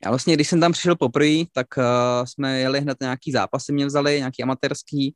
Já 0.06 0.10
vlastně, 0.10 0.34
když 0.34 0.48
jsem 0.48 0.60
tam 0.60 0.72
přišel 0.72 0.96
poprvé, 0.96 1.46
tak 1.54 1.68
uh, 1.78 1.84
jsme 2.26 2.60
jeli 2.60 2.80
hned 2.82 2.98
nějaký 3.02 3.32
zápasy, 3.32 3.74
mě 3.74 3.86
vzali, 3.86 4.18
nějaký 4.18 4.44
amatérský. 4.44 5.16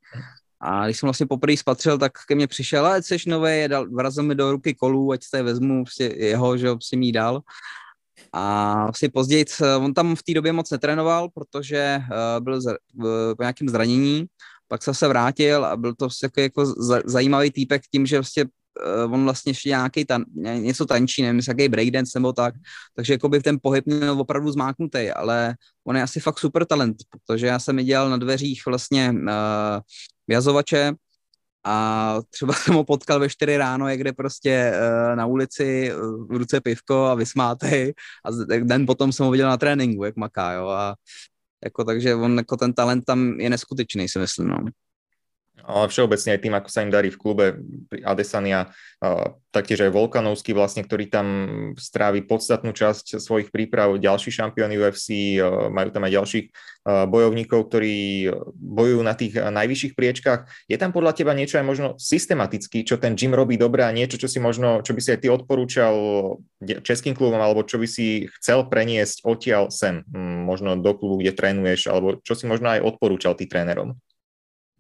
A 0.62 0.86
když 0.86 1.00
jsem 1.00 1.08
vlastně 1.08 1.26
poprvé 1.26 1.58
spatřil, 1.58 1.98
tak 1.98 2.12
ke 2.28 2.36
mně 2.36 2.48
přišel, 2.48 2.86
ať 2.86 3.06
jsi 3.06 3.18
nový, 3.28 3.68
dal, 3.68 3.90
vrazil 3.90 4.24
mi 4.24 4.36
do 4.36 4.52
ruky 4.52 4.74
kolů, 4.74 5.12
ať 5.12 5.24
se 5.24 5.44
vezmu 5.44 5.84
prostě 5.84 6.04
jeho, 6.18 6.58
že 6.58 6.68
si 6.82 6.98
mi 6.98 7.12
dal. 7.12 7.42
A 8.34 8.74
vlastně 8.84 9.10
později, 9.10 9.46
on 9.80 9.94
tam 9.94 10.16
v 10.16 10.24
té 10.24 10.34
době 10.34 10.54
moc 10.54 10.72
netrénoval, 10.72 11.30
protože 11.30 12.00
uh, 12.00 12.44
byl 12.44 12.60
po 13.38 13.44
nějakém 13.44 13.70
zranění, 13.70 14.26
pak 14.68 14.84
se 14.84 14.94
se 14.94 15.08
vrátil 15.08 15.66
a 15.66 15.78
byl 15.78 15.96
to 15.96 16.08
jako, 16.24 16.42
jako 16.42 16.74
zajímavý 17.06 17.52
týpek 17.52 17.82
tím, 17.92 18.06
že 18.06 18.18
vlastně 18.18 18.44
uh, 18.44 19.14
on 19.14 19.24
vlastně 19.24 19.50
ještě 19.50 19.70
nějaký 19.70 20.06
tan, 20.06 20.24
něco 20.36 20.86
tančí, 20.86 21.22
nevím, 21.22 21.42
jaký 21.48 21.70
breakdance 21.70 22.20
nebo 22.20 22.34
tak, 22.34 22.56
takže 22.96 23.14
jako 23.14 23.30
by 23.30 23.40
ten 23.40 23.58
pohyb 23.62 23.86
měl 23.86 24.22
opravdu 24.22 24.52
zmáknutý, 24.52 25.12
ale 25.12 25.56
on 25.88 25.96
je 25.96 26.04
asi 26.04 26.20
fakt 26.20 26.40
super 26.40 26.66
talent, 26.66 26.98
protože 27.10 27.48
já 27.48 27.60
jsem 27.60 27.78
dělal 27.78 28.10
na 28.10 28.18
dveřích 28.18 28.62
vlastně 28.66 29.12
uh, 29.12 29.80
vyazovače 30.28 30.94
a 31.66 32.18
třeba 32.30 32.54
jsem 32.54 32.76
ho 32.76 32.84
potkal 32.84 33.20
ve 33.20 33.30
4 33.30 33.58
ráno, 33.58 33.86
kde 33.96 34.14
prostě 34.14 34.74
uh, 34.74 35.16
na 35.16 35.26
ulici 35.26 35.94
uh, 35.94 36.28
v 36.28 36.32
ruce 36.32 36.62
pivko 36.62 37.06
a 37.06 37.16
vysmátej. 37.16 37.94
A 38.26 38.30
den 38.64 38.86
potom 38.86 39.12
jsem 39.12 39.26
ho 39.26 39.32
viděl 39.32 39.50
na 39.50 39.58
tréninku, 39.58 40.04
jak 40.04 40.16
maká, 40.16 40.52
jo, 40.52 40.68
a 40.68 40.96
jako 41.64 41.84
takže 41.84 42.16
on 42.16 42.38
jako 42.38 42.58
ten 42.58 42.74
talent 42.74 43.06
tam 43.06 43.40
je 43.40 43.50
neskutečný, 43.50 44.10
si 44.10 44.20
myslím, 44.20 44.48
no 44.48 44.58
ale 45.64 45.88
všeobecne 45.88 46.36
aj 46.36 46.42
tým, 46.44 46.56
ako 46.58 46.70
sa 46.70 46.84
im 46.84 46.92
darí 46.92 47.10
v 47.14 47.22
klube 47.22 47.46
Adesania, 48.04 48.74
taktiež 49.50 49.88
aj 49.88 49.96
Volkanovský 49.96 50.52
vlastne, 50.52 50.84
ktorý 50.84 51.08
tam 51.08 51.28
strávi 51.80 52.28
podstatnú 52.28 52.76
časť 52.76 53.24
svojich 53.24 53.50
príprav, 53.56 53.96
ďalší 53.96 54.36
šampióny 54.36 54.76
UFC, 54.76 55.40
majú 55.72 55.90
tam 55.96 56.04
aj 56.06 56.12
ďalších 56.12 56.46
bojovníkov, 56.86 57.66
ktorí 57.66 58.30
bojujú 58.54 59.02
na 59.02 59.18
tých 59.18 59.40
najvyšších 59.42 59.98
priečkách. 59.98 60.70
Je 60.70 60.78
tam 60.78 60.94
podľa 60.94 61.18
teba 61.18 61.34
niečo 61.34 61.58
aj 61.58 61.66
možno 61.66 61.88
systematicky, 61.98 62.86
čo 62.86 63.02
ten 63.02 63.18
Jim 63.18 63.34
robí 63.34 63.58
dobre 63.58 63.88
a 63.88 63.96
niečo, 63.96 64.22
čo 64.22 64.30
si 64.30 64.38
možno, 64.38 64.86
čo 64.86 64.94
by 64.94 65.02
si 65.02 65.10
aj 65.16 65.20
ty 65.24 65.28
odporúčal 65.34 65.96
českým 66.62 67.18
klubom, 67.18 67.42
alebo 67.42 67.66
čo 67.66 67.82
by 67.82 67.88
si 67.90 68.30
chcel 68.38 68.70
preniesť 68.70 69.26
odtiaľ 69.26 69.74
sem, 69.74 70.06
možno 70.46 70.78
do 70.78 70.94
klubu, 70.94 71.24
kde 71.24 71.34
trénuješ, 71.34 71.90
alebo 71.90 72.22
čo 72.22 72.38
si 72.38 72.46
možno 72.46 72.70
aj 72.70 72.86
odporúčal 72.86 73.34
ty 73.34 73.50
trénerom? 73.50 73.98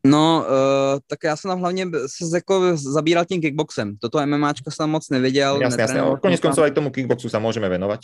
No, 0.05 0.45
uh, 0.47 0.99
tak 1.07 1.19
já 1.23 1.35
jsem 1.37 1.49
tam 1.49 1.59
hlavně 1.59 1.85
se 2.07 2.37
jako 2.37 2.77
zabíral 2.77 3.25
tím 3.25 3.41
kickboxem. 3.41 3.97
Toto 3.97 4.25
MMAčko 4.25 4.71
jsem 4.71 4.89
moc 4.89 5.09
nevěděl. 5.09 5.61
Jasně, 5.61 5.81
jasně. 5.81 6.01
Konec 6.21 6.41
koncov 6.41 6.63
aj 6.63 6.71
tomu 6.71 6.91
kickboxu 6.91 7.29
se 7.29 7.39
můžeme 7.39 7.69
věnovat. 7.69 7.99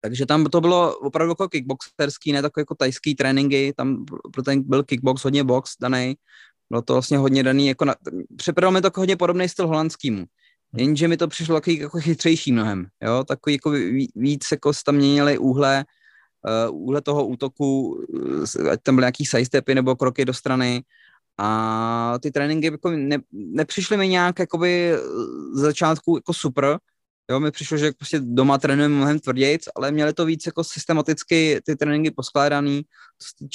Takže 0.00 0.26
tam 0.26 0.44
to 0.44 0.60
bylo 0.60 0.98
opravdu 0.98 1.30
jako 1.30 1.48
kickboxerský, 1.48 2.32
ne 2.32 2.42
takové 2.42 2.60
jako 2.60 2.74
tajský 2.74 3.14
tréninky, 3.14 3.72
tam 3.76 4.04
pro 4.32 4.42
ten 4.42 4.62
byl 4.62 4.82
kickbox 4.82 5.24
hodně 5.24 5.44
box 5.44 5.70
daný, 5.80 6.14
bylo 6.70 6.82
to 6.82 6.92
vlastně 6.92 7.18
hodně 7.18 7.42
daný, 7.42 7.66
jako 7.66 7.84
na, 7.84 7.94
připadalo 8.36 8.72
mi 8.72 8.80
to 8.80 8.86
jako 8.86 9.00
hodně 9.00 9.16
podobný 9.16 9.48
styl 9.48 9.66
holandskýmu, 9.66 10.24
jenže 10.76 11.08
mi 11.08 11.16
to 11.16 11.28
přišlo 11.28 11.54
takový 11.54 11.78
jako 11.78 12.00
chytřejší 12.00 12.52
mnohem, 12.52 12.86
jo, 13.02 13.24
takový 13.24 13.54
jako 13.54 13.70
víc 14.14 14.46
jako 14.52 14.72
tam 14.84 14.94
měnili 14.94 15.38
úhle, 15.38 15.84
úhle 16.70 17.02
toho 17.02 17.26
útoku, 17.26 18.04
ať 18.70 18.80
tam 18.82 18.94
byly 18.94 19.02
nějaký 19.02 19.26
sidestepy 19.26 19.74
nebo 19.74 19.96
kroky 19.96 20.24
do 20.24 20.34
strany, 20.34 20.82
a 21.38 22.18
ty 22.22 22.30
tréninky 22.30 22.66
jako 22.66 22.90
ne, 22.90 23.18
nepřišly 23.32 23.96
mi 23.96 24.08
nějak 24.08 24.38
jakoby 24.38 24.92
z 25.54 25.60
začátku 25.60 26.16
jako 26.16 26.32
super, 26.32 26.78
Jo, 27.30 27.40
mi 27.40 27.50
přišlo, 27.50 27.76
že 27.76 27.92
prostě 27.92 28.20
doma 28.22 28.58
trénujeme 28.58 28.94
mnohem 28.94 29.18
tvrději, 29.18 29.58
ale 29.76 29.90
měli 29.90 30.12
to 30.12 30.24
víc 30.24 30.46
jako 30.46 30.64
systematicky 30.64 31.60
ty 31.64 31.76
tréninky 31.76 32.10
poskládaný, 32.10 32.82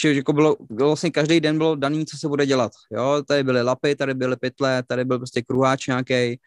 že 0.02 0.14
jako 0.14 0.34
bylo, 0.34 0.58
vlastně 0.70 1.12
každý 1.12 1.40
den 1.40 1.58
bylo 1.58 1.76
daný, 1.76 2.06
co 2.06 2.18
se 2.18 2.28
bude 2.28 2.46
dělat. 2.46 2.72
Jo, 2.92 3.24
tady 3.28 3.44
byly 3.44 3.62
lapy, 3.62 3.96
tady 3.96 4.14
byly 4.14 4.38
pytle, 4.38 4.84
tady 4.88 5.06
byl 5.06 5.18
prostě 5.18 5.42
kruháč 5.42 5.88
nějaký 5.88 6.40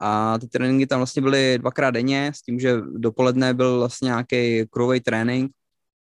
a 0.00 0.38
ty 0.38 0.48
tréninky 0.48 0.86
tam 0.86 0.98
vlastně 0.98 1.22
byly 1.22 1.58
dvakrát 1.58 1.90
denně, 1.90 2.32
s 2.34 2.42
tím, 2.42 2.60
že 2.60 2.76
dopoledne 2.96 3.54
byl 3.54 3.78
vlastně 3.78 4.06
nějaký 4.06 4.66
kruhový 4.70 5.00
trénink 5.00 5.52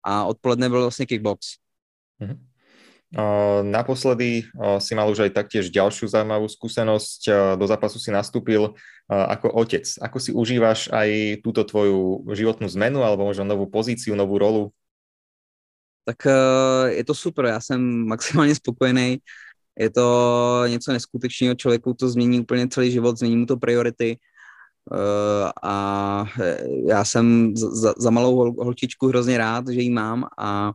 a 0.04 0.24
odpoledne 0.24 0.70
byl 0.70 0.82
vlastně 0.82 1.06
kickbox. 1.06 1.48
Mm-hmm. 2.22 2.47
Naposledy 3.64 4.44
si 4.84 4.92
mal 4.92 5.08
už 5.08 5.28
aj 5.28 5.32
taktiež 5.32 5.72
ďalšiu 5.72 6.12
zaujímavú 6.12 6.52
skúsenosť. 6.52 7.56
Do 7.56 7.64
zápasu 7.64 8.04
si 8.04 8.12
nastúpil 8.12 8.76
ako 9.08 9.48
otec. 9.64 9.88
Ako 10.04 10.18
si 10.20 10.36
užívaš 10.36 10.92
aj 10.92 11.40
túto 11.40 11.64
tvoju 11.64 12.28
životnú 12.36 12.68
zmenu 12.68 13.00
alebo 13.08 13.24
možno 13.24 13.48
novú 13.48 13.64
pozíciu, 13.72 14.12
novú 14.20 14.36
rolu? 14.36 14.76
Tak 16.08 16.26
e, 16.26 16.32
je 16.96 17.04
to 17.04 17.14
super, 17.14 17.46
já 17.46 17.62
jsem 17.62 18.08
maximálně 18.08 18.56
spokojený. 18.56 19.18
Je 19.80 19.90
to 19.90 20.64
něco 20.68 20.92
neskutečného, 20.94 21.56
člověku 21.56 21.94
to 21.94 22.10
změní 22.10 22.40
úplně 22.40 22.68
celý 22.68 22.92
život, 22.92 23.18
změní 23.18 23.38
mu 23.38 23.46
to 23.46 23.58
priority. 23.58 24.12
E, 24.12 24.18
a 25.64 26.26
já 26.88 27.06
jsem 27.06 27.56
za, 27.56 27.94
za 27.98 28.10
malou 28.10 28.54
holčičku 28.64 29.08
hrozně 29.08 29.38
rád, 29.38 29.68
že 29.68 29.82
ji 29.82 29.90
mám 29.90 30.26
a 30.38 30.72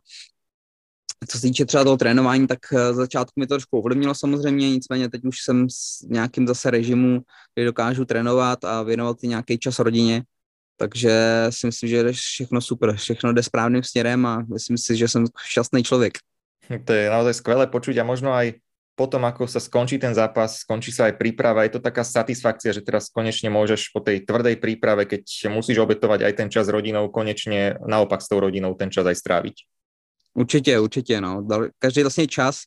co 1.29 1.39
se 1.39 1.43
týče 1.43 1.65
třeba 1.65 1.85
toho 1.85 1.97
trénování, 1.97 2.47
tak 2.47 2.59
eh, 2.73 2.93
z 2.93 2.97
začátku 2.97 3.41
mi 3.41 3.47
to 3.47 3.55
trošku 3.55 3.79
ovlivnilo 3.79 4.15
samozřejmě, 4.15 4.71
nicméně 4.71 5.09
teď 5.09 5.25
už 5.25 5.41
jsem 5.41 5.67
s 5.71 6.03
nějakým 6.09 6.47
zase 6.47 6.71
režimu, 6.71 7.21
kdy 7.55 7.65
dokážu 7.65 8.05
trénovat 8.05 8.65
a 8.65 8.83
věnovat 8.83 9.17
i 9.23 9.29
nějaký 9.29 9.59
čas 9.59 9.79
rodině, 9.79 10.23
takže 10.77 11.47
si 11.51 11.67
myslím, 11.67 11.89
že 11.89 11.97
je 11.97 12.13
všechno 12.13 12.61
super, 12.61 12.97
všechno 12.97 13.33
jde 13.33 13.43
správným 13.43 13.83
směrem 13.83 14.27
a 14.27 14.43
myslím 14.53 14.79
si, 14.79 14.97
že 14.97 15.09
jsem 15.09 15.25
šťastný 15.45 15.83
člověk. 15.83 16.19
To 16.85 16.93
je 16.93 17.11
naozaj 17.11 17.35
skvelé 17.43 17.67
počuť 17.67 17.99
a 18.01 18.07
možno 18.07 18.33
aj 18.33 18.63
potom, 18.93 19.25
ako 19.25 19.49
sa 19.49 19.59
skončí 19.59 19.99
ten 19.99 20.15
zápas, 20.15 20.63
skončí 20.63 20.93
sa 20.93 21.09
aj 21.09 21.17
príprava, 21.17 21.65
je 21.65 21.75
to 21.75 21.81
taká 21.83 22.05
satisfakcia, 22.05 22.77
že 22.77 22.85
teraz 22.85 23.09
konečne 23.09 23.49
môžeš 23.49 23.91
po 23.91 24.05
tej 24.05 24.23
tvrdej 24.23 24.61
príprave, 24.61 25.09
keď 25.09 25.51
musíš 25.51 25.81
obetovať 25.81 26.29
aj 26.29 26.33
ten 26.37 26.49
čas 26.53 26.69
rodinou, 26.69 27.09
konečne 27.09 27.81
naopak 27.83 28.21
s 28.21 28.29
tou 28.29 28.39
rodinou 28.39 28.77
ten 28.77 28.93
čas 28.93 29.09
aj 29.09 29.17
stráviť. 29.17 29.57
Určitě, 30.35 30.79
určitě, 30.79 31.21
no. 31.21 31.47
Každý 31.79 32.03
vlastně 32.03 32.27
čas, 32.27 32.61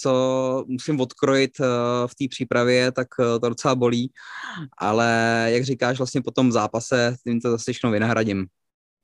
co 0.00 0.64
musím 0.68 1.00
odkrojit 1.00 1.60
uh, 1.60 1.66
v 2.06 2.14
té 2.14 2.24
přípravě, 2.30 2.92
tak 2.92 3.08
uh, 3.18 3.38
to 3.40 3.48
docela 3.48 3.74
bolí, 3.74 4.12
ale 4.78 5.08
jak 5.50 5.64
říkáš, 5.64 5.98
vlastně 5.98 6.22
po 6.22 6.30
tom 6.30 6.52
zápase 6.52 7.16
tím 7.26 7.40
to 7.40 7.50
zase 7.50 7.72
všechno 7.72 7.90
vynahradím. 7.90 8.46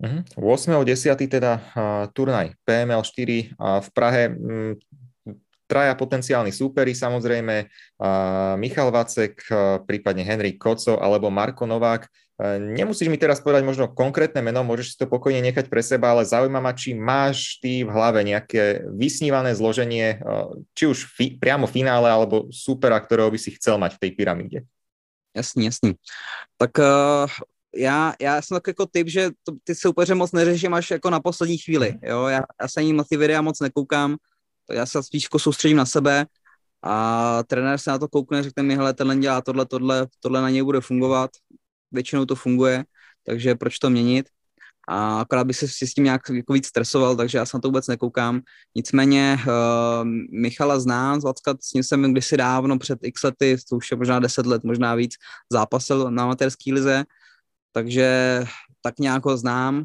Uh-huh. 0.02 0.22
8.10. 0.36 1.28
teda 1.28 1.54
uh, 1.54 1.82
turnaj 2.12 2.50
PML 2.64 3.02
4 3.02 3.50
uh, 3.58 3.80
v 3.80 3.88
Prahe. 3.90 4.28
Um, 4.28 4.74
traja 5.64 5.96
potenciálni 5.96 6.52
súperi, 6.52 6.92
samozrejme 6.92 7.64
uh, 7.64 8.52
Michal 8.60 8.92
Vacek, 8.92 9.48
prípadne 9.88 10.20
Henrik 10.20 10.60
Koco 10.60 11.00
alebo 11.00 11.32
Marko 11.32 11.64
Novák. 11.64 12.04
E, 12.34 12.58
nemusíš 12.58 13.06
mi 13.06 13.14
teraz 13.14 13.38
povedať 13.38 13.62
možno 13.62 13.86
konkrétne 13.86 14.42
meno, 14.42 14.66
môžeš 14.66 14.94
si 14.94 14.96
to 14.98 15.06
pokojne 15.06 15.38
nechať 15.38 15.70
pre 15.70 15.82
seba, 15.86 16.10
ale 16.10 16.26
zaujíma 16.26 16.58
ma, 16.58 16.74
či 16.74 16.94
máš 16.94 17.62
ty 17.62 17.86
v 17.86 17.90
hlave 17.94 18.26
nejaké 18.26 18.82
vysnívané 18.90 19.54
zloženie, 19.54 20.18
e, 20.18 20.34
či 20.74 20.90
už 20.90 20.98
fi, 21.14 21.38
priamo 21.38 21.70
finále, 21.70 22.10
alebo 22.10 22.50
supera, 22.50 22.98
ktorého 22.98 23.30
by 23.30 23.38
si 23.38 23.54
chcel 23.54 23.78
mať 23.78 23.96
v 23.96 24.02
tej 24.02 24.10
pyramíde. 24.18 24.58
Jasný, 25.34 25.64
jasný. 25.64 25.90
Tak 26.56 26.78
uh, 26.78 27.26
já, 27.76 28.14
já 28.20 28.42
jsem 28.42 28.54
tak 28.54 28.66
jako 28.66 28.86
typ, 28.86 29.08
že 29.08 29.30
to, 29.42 29.52
ty 29.64 29.74
soupeře 29.74 30.14
moc 30.14 30.32
neřeším 30.32 30.74
až 30.74 30.90
jako 30.90 31.10
na 31.10 31.20
poslední 31.20 31.58
chvíli. 31.58 31.88
Mhm. 31.90 32.00
Jo? 32.02 32.26
Já, 32.26 32.40
já 32.62 32.68
se 32.68 32.80
ani 32.80 32.92
na 32.92 33.04
ty 33.04 33.16
videa 33.16 33.42
moc 33.42 33.60
nekoukám, 33.60 34.16
já 34.70 34.86
se 34.86 35.02
spíš 35.02 35.22
jako 35.22 35.38
soustředím 35.38 35.76
na 35.76 35.86
sebe 35.86 36.26
a 36.82 37.42
trenér 37.46 37.78
se 37.78 37.90
na 37.90 37.98
to 37.98 38.08
koukne, 38.08 38.42
řekne 38.42 38.62
mi, 38.62 38.76
hele, 38.76 38.94
tenhle 38.94 39.16
dělá 39.16 39.40
tohle, 39.40 39.66
tohle, 39.66 40.06
tohle 40.20 40.42
na 40.42 40.50
něj 40.50 40.62
bude 40.62 40.80
fungovat, 40.80 41.30
většinou 41.94 42.24
to 42.24 42.34
funguje, 42.34 42.84
takže 43.26 43.54
proč 43.54 43.78
to 43.78 43.90
měnit? 43.90 44.26
A 44.88 45.20
akorát 45.20 45.44
bych 45.44 45.56
se 45.56 45.68
s 45.68 45.94
tím 45.94 46.04
nějak 46.04 46.22
jako 46.32 46.52
víc 46.52 46.66
stresoval, 46.66 47.16
takže 47.16 47.38
já 47.38 47.46
se 47.46 47.56
na 47.56 47.60
to 47.60 47.68
vůbec 47.68 47.86
nekoukám. 47.86 48.40
Nicméně 48.74 49.36
uh, 49.40 49.52
Michala 50.30 50.80
znám, 50.80 51.20
z 51.20 51.24
Vacka, 51.24 51.54
s 51.60 51.72
ním 51.72 51.82
jsem 51.82 52.12
kdysi 52.12 52.36
dávno 52.36 52.78
před 52.78 52.98
x 53.02 53.22
lety, 53.22 53.56
to 53.68 53.76
už 53.76 53.90
je 53.90 53.96
možná 53.96 54.18
10 54.18 54.46
let, 54.46 54.64
možná 54.64 54.94
víc, 54.94 55.14
zápasil 55.52 56.10
na 56.10 56.22
amatérský 56.22 56.72
lize, 56.72 57.04
takže 57.72 58.40
tak 58.82 58.98
nějak 58.98 59.24
ho 59.24 59.36
znám. 59.36 59.78
Uh, 59.78 59.84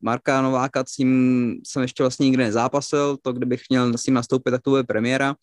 Marka 0.00 0.42
Nováka, 0.42 0.84
s 0.88 0.98
ním 0.98 1.54
jsem 1.66 1.82
ještě 1.82 2.02
vlastně 2.02 2.24
nikdy 2.24 2.44
nezápasil, 2.44 3.16
to 3.22 3.32
kdybych 3.32 3.62
měl 3.70 3.98
s 3.98 4.06
ním 4.06 4.14
nastoupit, 4.14 4.50
tak 4.50 4.62
to 4.62 4.70
bude 4.70 4.84
premiéra. 4.84 5.34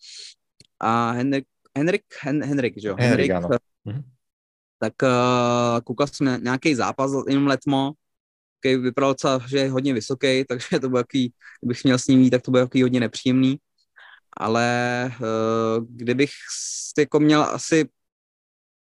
A 0.79 1.11
Henrik, 1.11 1.45
Henrik, 1.77 2.03
Hen, 2.23 2.43
Henrik, 2.43 2.81
že 2.81 2.87
jo? 2.87 2.95
Henrik, 2.99 3.31
Henrik 3.31 3.61
ano. 3.85 4.03
Tak 4.79 4.93
uh, 5.03 5.79
koukal 5.83 6.07
jsem 6.07 6.43
nějaký 6.43 6.75
zápas 6.75 7.11
jenom 7.27 7.47
letmo, 7.47 7.91
který 8.59 8.75
vypadal 8.75 9.11
docela, 9.11 9.41
že 9.47 9.57
je 9.57 9.71
hodně 9.71 9.93
vysoký, 9.93 10.45
takže 10.49 10.79
to 10.81 10.89
bylo 10.89 10.99
jaký, 10.99 11.33
kdybych 11.61 11.83
měl 11.83 11.99
s 11.99 12.07
ním 12.07 12.21
jít, 12.21 12.29
tak 12.29 12.41
to 12.41 12.51
bylo 12.51 12.61
jaký 12.61 12.83
hodně 12.83 12.99
nepříjemný. 12.99 13.57
Ale 14.37 15.11
uh, 15.19 15.85
kdybych 15.89 16.31
jako 16.97 17.19
měl 17.19 17.43
asi 17.43 17.89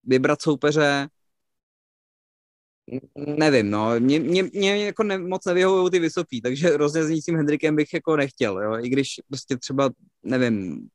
vybrat 0.05 0.43
soupeře, 0.43 1.09
nevím, 3.17 3.71
no, 3.71 3.91
mě, 3.99 4.21
mě, 4.21 4.43
mě 4.43 4.85
jako 4.87 5.03
ne, 5.03 5.19
moc 5.19 5.45
nevyhovují 5.45 5.91
ty 5.91 5.99
vysoký, 5.99 6.41
takže 6.41 6.77
roznězní 6.77 7.23
s 7.23 7.27
Hendrikem 7.27 7.77
bych 7.77 7.95
jako 7.95 8.17
nechtěl, 8.17 8.63
jo, 8.63 8.79
i 8.85 8.89
když 8.89 9.09
prostě 9.29 9.57
třeba, 9.57 9.91
nevím, 10.23 10.89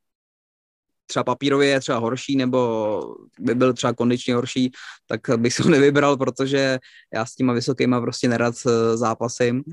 třeba 1.16 1.24
papírově 1.24 1.70
je 1.70 1.80
třeba 1.80 1.98
horší, 1.98 2.36
nebo 2.36 3.16
by 3.40 3.56
byl 3.56 3.74
třeba 3.74 3.94
kondičně 3.94 4.36
horší, 4.36 4.72
tak 5.08 5.22
bych 5.38 5.54
se 5.54 5.64
ho 5.64 5.70
nevybral, 5.70 6.18
protože 6.18 6.80
já 7.14 7.26
s 7.26 7.36
těma 7.36 7.54
vysokýma 7.54 8.02
prostě 8.02 8.28
nerad 8.28 8.56
eh, 8.68 8.98
zápasím. 8.98 9.64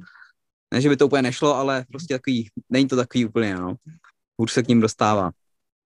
Ne, 0.74 0.80
že 0.80 0.88
by 0.88 0.96
to 0.96 1.06
úplně 1.06 1.22
nešlo, 1.22 1.56
ale 1.56 1.84
prostě 1.90 2.14
takový, 2.14 2.48
není 2.70 2.88
to 2.88 2.96
takový 2.96 3.26
úplně, 3.26 3.54
no. 3.54 3.74
Už 4.36 4.52
se 4.52 4.62
k 4.62 4.68
ním 4.68 4.80
dostává. 4.80 5.30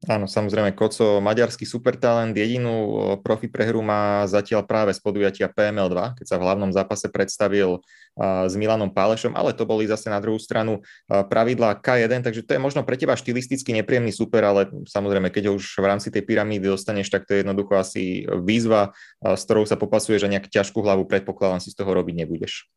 Áno, 0.07 0.31
samozrejme, 0.31 0.71
Koco, 0.79 1.19
maďarský 1.19 1.67
supertalent, 1.67 2.31
jedinú 2.31 2.95
profi 3.27 3.51
prehru 3.51 3.83
má 3.83 4.23
zatiaľ 4.31 4.63
práve 4.63 4.95
z 4.95 5.03
podujatia 5.03 5.51
PML2, 5.51 6.23
keď 6.23 6.27
sa 6.31 6.39
v 6.39 6.47
hlavnom 6.47 6.71
zápase 6.71 7.11
predstavil 7.11 7.83
s 8.23 8.55
Milanom 8.55 8.95
Pálešom, 8.95 9.35
ale 9.35 9.51
to 9.51 9.67
boli 9.67 9.91
zase 9.91 10.07
na 10.07 10.23
druhú 10.23 10.39
stranu 10.39 10.87
pravidlá 11.11 11.83
K1, 11.83 12.23
takže 12.23 12.47
to 12.47 12.55
je 12.55 12.63
možno 12.63 12.87
pre 12.87 12.95
teba 12.95 13.19
štilisticky 13.19 13.75
nepríjemný 13.75 14.15
super, 14.15 14.47
ale 14.47 14.71
samozrejme, 14.87 15.27
keď 15.35 15.51
ho 15.51 15.59
už 15.59 15.83
v 15.83 15.87
rámci 15.91 16.15
tej 16.15 16.23
pyramídy 16.23 16.71
dostaneš, 16.71 17.11
tak 17.11 17.27
to 17.27 17.35
je 17.35 17.43
jednoducho 17.43 17.75
asi 17.75 18.31
výzva, 18.47 18.95
s 19.19 19.43
ktorou 19.43 19.67
sa 19.67 19.75
popasuješ 19.75 20.23
a 20.23 20.31
nejak 20.31 20.47
ťažkú 20.47 20.87
hlavu 20.87 21.11
predpokladám 21.11 21.59
si 21.59 21.75
z 21.75 21.83
toho 21.83 21.91
robiť 21.91 22.15
nebudeš. 22.15 22.71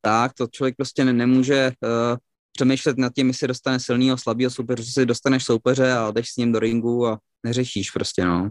Tak, 0.00 0.38
to 0.38 0.46
člověk 0.46 0.74
prostě 0.76 1.04
nemůže 1.04 1.70
uh, 1.82 2.16
přemýšlet 2.56 2.98
nad 2.98 3.12
tím, 3.12 3.28
jestli 3.28 3.48
dostane 3.48 3.80
silného, 3.80 4.18
slabého 4.18 4.50
soupeře, 4.50 4.84
si 4.84 5.06
dostaneš 5.06 5.44
soupeře 5.44 5.92
a 5.92 6.10
jdeš 6.10 6.28
s 6.28 6.36
ním 6.36 6.52
do 6.52 6.58
ringu 6.58 7.06
a 7.06 7.18
neřešíš 7.44 7.90
prostě, 7.90 8.24
no. 8.24 8.50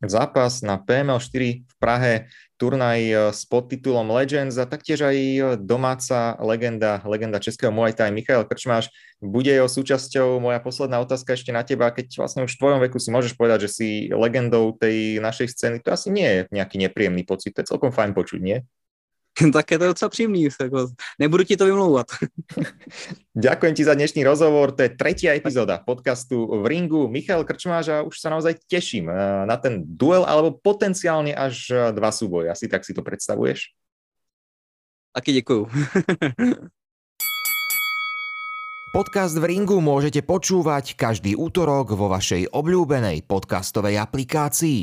Zápas 0.00 0.64
na 0.64 0.80
PML4 0.80 1.68
v 1.68 1.74
Prahe, 1.76 2.32
turnaj 2.56 3.00
eh, 3.04 3.16
s 3.36 3.44
podtitulom 3.44 4.08
Legends 4.08 4.56
a 4.56 4.64
taktiež 4.64 5.04
aj 5.04 5.16
eh, 5.16 5.44
domáca 5.60 6.40
legenda, 6.40 7.04
legenda 7.04 7.36
českého 7.36 7.68
Muay 7.68 7.92
Thai 7.92 8.08
Michal 8.08 8.48
Krčmáš 8.48 8.88
bude 9.20 9.52
jeho 9.52 9.68
súčasťou. 9.68 10.40
Moja 10.40 10.56
posledná 10.64 11.04
otázka 11.04 11.36
ešte 11.36 11.52
na 11.52 11.60
teba, 11.60 11.92
keď 11.92 12.16
vlastne 12.16 12.48
už 12.48 12.56
v 12.56 12.60
tvojom 12.64 12.80
veku 12.80 12.96
si 12.96 13.12
môžeš 13.12 13.36
povedať, 13.36 13.68
že 13.68 13.70
si 13.76 13.88
legendou 14.08 14.72
tej 14.72 15.20
našej 15.20 15.52
scény, 15.52 15.76
to 15.84 15.92
asi 15.92 16.08
nie 16.08 16.24
je 16.24 16.40
nejaký 16.48 16.80
nepríjemný 16.80 17.28
pocit, 17.28 17.52
to 17.52 17.60
je 17.60 17.68
celkom 17.68 17.92
fajn 17.92 18.16
počuť, 18.16 18.40
nie? 18.40 18.64
tak 19.52 19.70
je 19.70 19.78
to 19.78 19.86
docela 19.86 20.08
příjemný. 20.08 20.48
Jako, 20.60 20.88
nebudu 21.18 21.44
ti 21.44 21.56
to 21.56 21.64
vymlouvat. 21.64 22.06
Ďakujem 23.34 23.74
ti 23.74 23.84
za 23.84 23.94
dnešný 23.94 24.24
rozhovor. 24.24 24.72
To 24.72 24.82
je 24.82 24.96
tretia 24.96 25.34
epizóda 25.34 25.78
podcastu 25.78 26.46
v 26.62 26.66
Ringu. 26.66 27.08
Michal 27.08 27.44
Krčmáš 27.44 27.88
a 27.88 28.02
už 28.02 28.20
sa 28.20 28.28
naozaj 28.28 28.58
teším 28.68 29.08
eh, 29.08 29.16
na 29.46 29.56
ten 29.56 29.82
duel 29.86 30.26
alebo 30.26 30.58
potenciálne 30.58 31.32
až 31.32 31.70
eh, 31.70 31.78
dva 31.94 32.10
súboje. 32.12 32.50
Asi 32.50 32.68
tak 32.68 32.84
si 32.84 32.92
to 32.92 33.02
predstavuješ? 33.02 33.72
Taky 35.12 35.32
děkuju. 35.32 35.68
Podcast 38.90 39.38
v 39.38 39.54
Ringu 39.54 39.78
môžete 39.78 40.18
počúvať 40.18 40.98
každý 40.98 41.38
útorok 41.38 41.94
vo 41.94 42.10
vašej 42.10 42.50
obľúbenej 42.50 43.22
podcastovej 43.22 44.02
aplikácii. 44.02 44.80